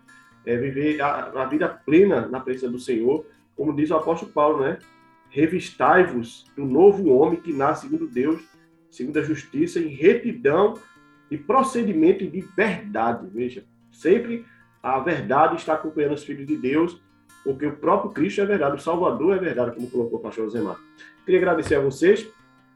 é, 0.44 0.56
viver 0.56 1.00
a, 1.00 1.30
a, 1.42 1.44
vida 1.44 1.68
plena 1.68 2.26
na 2.26 2.40
presença 2.40 2.68
do 2.68 2.80
Senhor, 2.80 3.24
como 3.56 3.72
diz 3.72 3.88
o 3.90 3.96
apóstolo 3.96 4.32
Paulo, 4.32 4.62
né? 4.62 4.78
Revistai-vos 5.30 6.46
do 6.56 6.64
novo 6.64 7.10
homem 7.10 7.40
que 7.40 7.52
nasce 7.52 7.82
segundo 7.82 8.06
Deus, 8.06 8.42
segundo 8.90 9.18
a 9.18 9.22
justiça, 9.22 9.78
em 9.78 9.88
retidão 9.88 10.74
de 11.30 11.36
procedimento 11.36 12.24
e 12.24 12.28
de 12.28 12.40
verdade. 12.40 13.28
Veja, 13.32 13.64
sempre 13.90 14.46
a 14.82 14.98
verdade 14.98 15.56
está 15.56 15.74
acompanhando 15.74 16.14
os 16.14 16.24
filhos 16.24 16.46
de 16.46 16.56
Deus, 16.56 17.00
porque 17.44 17.66
o 17.66 17.76
próprio 17.76 18.10
Cristo 18.10 18.40
é 18.40 18.46
verdade, 18.46 18.76
o 18.76 18.80
Salvador 18.80 19.36
é 19.36 19.38
verdade, 19.38 19.74
como 19.74 19.90
colocou 19.90 20.18
o 20.18 20.22
pastor 20.22 20.48
Zemar. 20.48 20.78
Queria 21.24 21.40
agradecer 21.40 21.74
a 21.74 21.80
vocês 21.80 22.26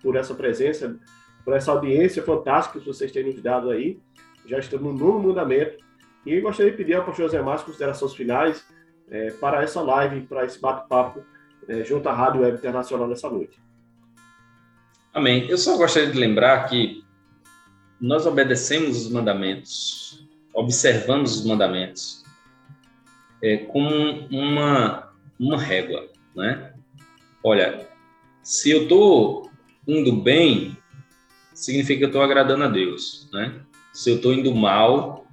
por 0.03 0.17
essa 0.17 0.35
presença, 0.35 0.99
por 1.45 1.55
essa 1.55 1.73
audiência 1.73 2.23
fantástica 2.23 2.79
que 2.79 2.87
vocês 2.87 3.11
têm 3.11 3.25
nos 3.25 3.41
dado 3.41 3.71
aí. 3.71 3.99
Já 4.47 4.59
estamos 4.59 4.93
no 4.93 4.99
novo 4.99 5.29
mandamento. 5.29 5.83
E 6.25 6.41
gostaria 6.41 6.71
de 6.71 6.77
pedir 6.77 6.95
ao 6.95 7.05
pastor 7.05 7.29
Zemar 7.29 7.55
as 7.55 7.63
considerações 7.63 8.15
finais 8.15 8.65
é, 9.11 9.31
para 9.33 9.63
essa 9.63 9.81
live, 9.81 10.23
para 10.23 10.45
esse 10.45 10.61
bate-papo 10.61 11.25
é, 11.69 11.85
junto 11.85 12.09
à 12.09 12.13
Rádio 12.13 12.43
Web 12.43 12.59
Internacional 12.59 13.09
nessa 13.09 13.29
noite. 13.29 13.59
Amém. 15.13 15.47
Eu 15.49 15.59
só 15.59 15.77
gostaria 15.77 16.11
de 16.11 16.19
lembrar 16.19 16.69
que 16.69 17.05
nós 18.01 18.27
obedecemos 18.27 19.07
os 19.07 19.13
mandamentos, 19.13 20.27
observamos 20.55 21.37
os 21.37 21.47
mandamentos 21.47 22.25
é, 23.43 23.59
como 23.59 23.89
uma, 24.31 25.13
uma 25.39 25.59
régua, 25.59 26.09
né? 26.35 26.73
Olha, 27.45 27.89
se 28.43 28.71
eu 28.71 28.85
estou 28.85 29.51
indo 29.87 30.13
bem, 30.13 30.77
significa 31.53 31.99
que 31.99 32.05
eu 32.05 32.09
estou 32.09 32.23
agradando 32.23 32.65
a 32.65 32.69
Deus, 32.69 33.29
né? 33.33 33.61
Se 33.93 34.11
eu 34.11 34.17
estou 34.17 34.33
indo 34.33 34.55
mal, 34.55 35.27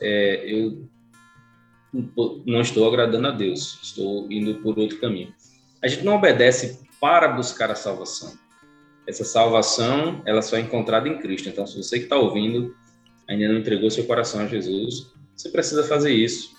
é, 0.00 0.44
eu 0.46 0.86
não 2.44 2.60
estou 2.60 2.86
agradando 2.86 3.26
a 3.28 3.30
Deus, 3.30 3.78
estou 3.82 4.30
indo 4.30 4.56
por 4.56 4.78
outro 4.78 4.98
caminho. 4.98 5.34
A 5.86 5.88
gente 5.88 6.04
não 6.04 6.16
obedece 6.16 6.80
para 7.00 7.28
buscar 7.28 7.70
a 7.70 7.74
salvação 7.74 8.32
essa 9.06 9.24
salvação 9.24 10.20
ela 10.26 10.42
só 10.42 10.56
é 10.56 10.60
encontrada 10.60 11.08
em 11.08 11.18
Cristo. 11.18 11.48
Então, 11.48 11.66
se 11.66 11.76
você 11.76 11.98
que 11.98 12.04
está 12.04 12.16
ouvindo 12.16 12.74
ainda 13.28 13.48
não 13.48 13.58
entregou 13.58 13.90
seu 13.90 14.04
coração 14.04 14.40
a 14.40 14.46
Jesus, 14.46 15.12
você 15.34 15.48
precisa 15.48 15.84
fazer 15.84 16.12
isso. 16.12 16.56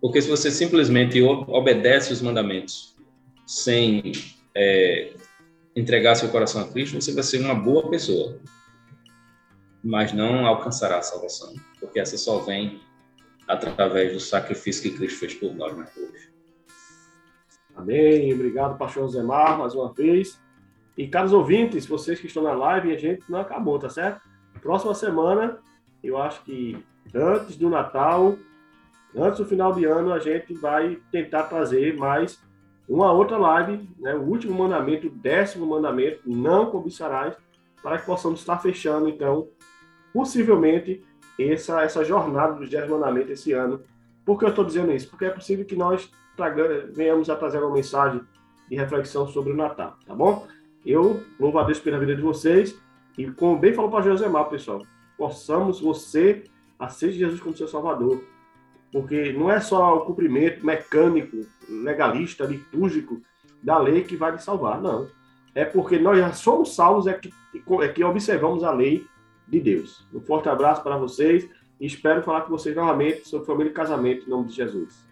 Porque 0.00 0.20
se 0.20 0.28
você 0.28 0.50
simplesmente 0.50 1.20
obedece 1.22 2.12
os 2.12 2.22
mandamentos 2.22 2.96
sem 3.46 4.12
é, 4.54 5.12
entregar 5.76 6.14
seu 6.14 6.30
coração 6.30 6.62
a 6.62 6.68
Cristo, 6.68 7.00
você 7.00 7.12
vai 7.12 7.22
ser 7.22 7.38
uma 7.40 7.54
boa 7.54 7.88
pessoa, 7.90 8.40
mas 9.84 10.12
não 10.12 10.46
alcançará 10.46 10.98
a 10.98 11.02
salvação, 11.02 11.54
porque 11.78 12.00
essa 12.00 12.16
só 12.16 12.38
vem 12.38 12.80
através 13.46 14.12
do 14.12 14.20
sacrifício 14.20 14.82
que 14.82 14.96
Cristo 14.96 15.18
fez 15.18 15.34
por 15.34 15.52
nós 15.54 15.76
na 15.76 15.84
cruz. 15.84 16.29
Amém. 17.80 18.34
Obrigado, 18.34 18.76
pastor 18.76 19.08
Zemar, 19.08 19.58
mais 19.58 19.74
uma 19.74 19.90
vez. 19.90 20.38
E, 20.98 21.08
caros 21.08 21.32
ouvintes, 21.32 21.86
vocês 21.86 22.20
que 22.20 22.26
estão 22.26 22.42
na 22.42 22.52
live, 22.52 22.92
a 22.92 22.98
gente 22.98 23.22
não 23.26 23.40
acabou, 23.40 23.78
tá 23.78 23.88
certo? 23.88 24.20
Próxima 24.60 24.94
semana, 24.94 25.58
eu 26.04 26.18
acho 26.18 26.42
que 26.44 26.76
antes 27.14 27.56
do 27.56 27.70
Natal, 27.70 28.36
antes 29.16 29.38
do 29.38 29.46
final 29.46 29.72
de 29.72 29.86
ano, 29.86 30.12
a 30.12 30.18
gente 30.18 30.52
vai 30.52 30.98
tentar 31.10 31.44
trazer 31.44 31.96
mais 31.96 32.38
uma 32.86 33.10
outra 33.12 33.38
live, 33.38 33.88
né, 33.98 34.14
o 34.14 34.22
último 34.24 34.58
mandamento, 34.58 35.06
o 35.06 35.10
décimo 35.10 35.64
mandamento, 35.64 36.20
não 36.26 36.70
cobiçarás, 36.70 37.34
para 37.82 37.96
que 37.96 38.04
possamos 38.04 38.40
estar 38.40 38.58
fechando, 38.58 39.08
então, 39.08 39.48
possivelmente, 40.12 41.02
essa, 41.38 41.80
essa 41.80 42.04
jornada 42.04 42.52
dos 42.52 42.68
dez 42.68 42.90
mandamentos 42.90 43.30
esse 43.30 43.52
ano. 43.52 43.80
Por 44.22 44.38
que 44.38 44.44
eu 44.44 44.50
estou 44.50 44.66
dizendo 44.66 44.92
isso? 44.92 45.08
Porque 45.08 45.24
é 45.24 45.30
possível 45.30 45.64
que 45.64 45.74
nós 45.74 46.10
venhamos 46.92 47.28
a 47.28 47.36
trazer 47.36 47.58
uma 47.58 47.74
mensagem 47.74 48.20
de 48.68 48.76
reflexão 48.76 49.26
sobre 49.28 49.52
o 49.52 49.56
Natal, 49.56 49.96
tá 50.06 50.14
bom? 50.14 50.46
Eu 50.84 51.22
louvo 51.38 51.58
a 51.58 51.64
Deus 51.64 51.80
pela 51.80 51.98
vida 51.98 52.14
de 52.14 52.22
vocês 52.22 52.76
e, 53.18 53.30
como 53.30 53.58
bem 53.58 53.74
falou 53.74 53.90
para 53.90 54.02
Josemar, 54.02 54.48
pessoal, 54.48 54.82
possamos 55.18 55.80
você 55.80 56.44
aceite 56.78 57.18
Jesus 57.18 57.40
como 57.40 57.56
seu 57.56 57.68
Salvador. 57.68 58.22
Porque 58.92 59.32
não 59.32 59.50
é 59.50 59.60
só 59.60 59.98
o 59.98 60.00
cumprimento 60.00 60.64
mecânico, 60.64 61.46
legalista, 61.68 62.44
litúrgico 62.44 63.20
da 63.62 63.78
lei 63.78 64.02
que 64.02 64.16
vai 64.16 64.36
te 64.36 64.42
salvar, 64.42 64.80
não. 64.80 65.06
É 65.54 65.64
porque 65.64 65.98
nós 65.98 66.18
já 66.18 66.32
somos 66.32 66.74
salvos, 66.74 67.06
é 67.06 67.14
que, 67.14 67.32
é 67.82 67.88
que 67.88 68.02
observamos 68.02 68.64
a 68.64 68.72
lei 68.72 69.06
de 69.46 69.60
Deus. 69.60 70.06
Um 70.12 70.20
forte 70.20 70.48
abraço 70.48 70.82
para 70.82 70.96
vocês 70.96 71.48
e 71.78 71.86
espero 71.86 72.22
falar 72.22 72.42
com 72.42 72.50
vocês 72.50 72.74
novamente 72.74 73.28
sobre 73.28 73.46
família 73.46 73.70
e 73.70 73.74
casamento 73.74 74.26
em 74.26 74.30
nome 74.30 74.48
de 74.48 74.54
Jesus. 74.54 75.09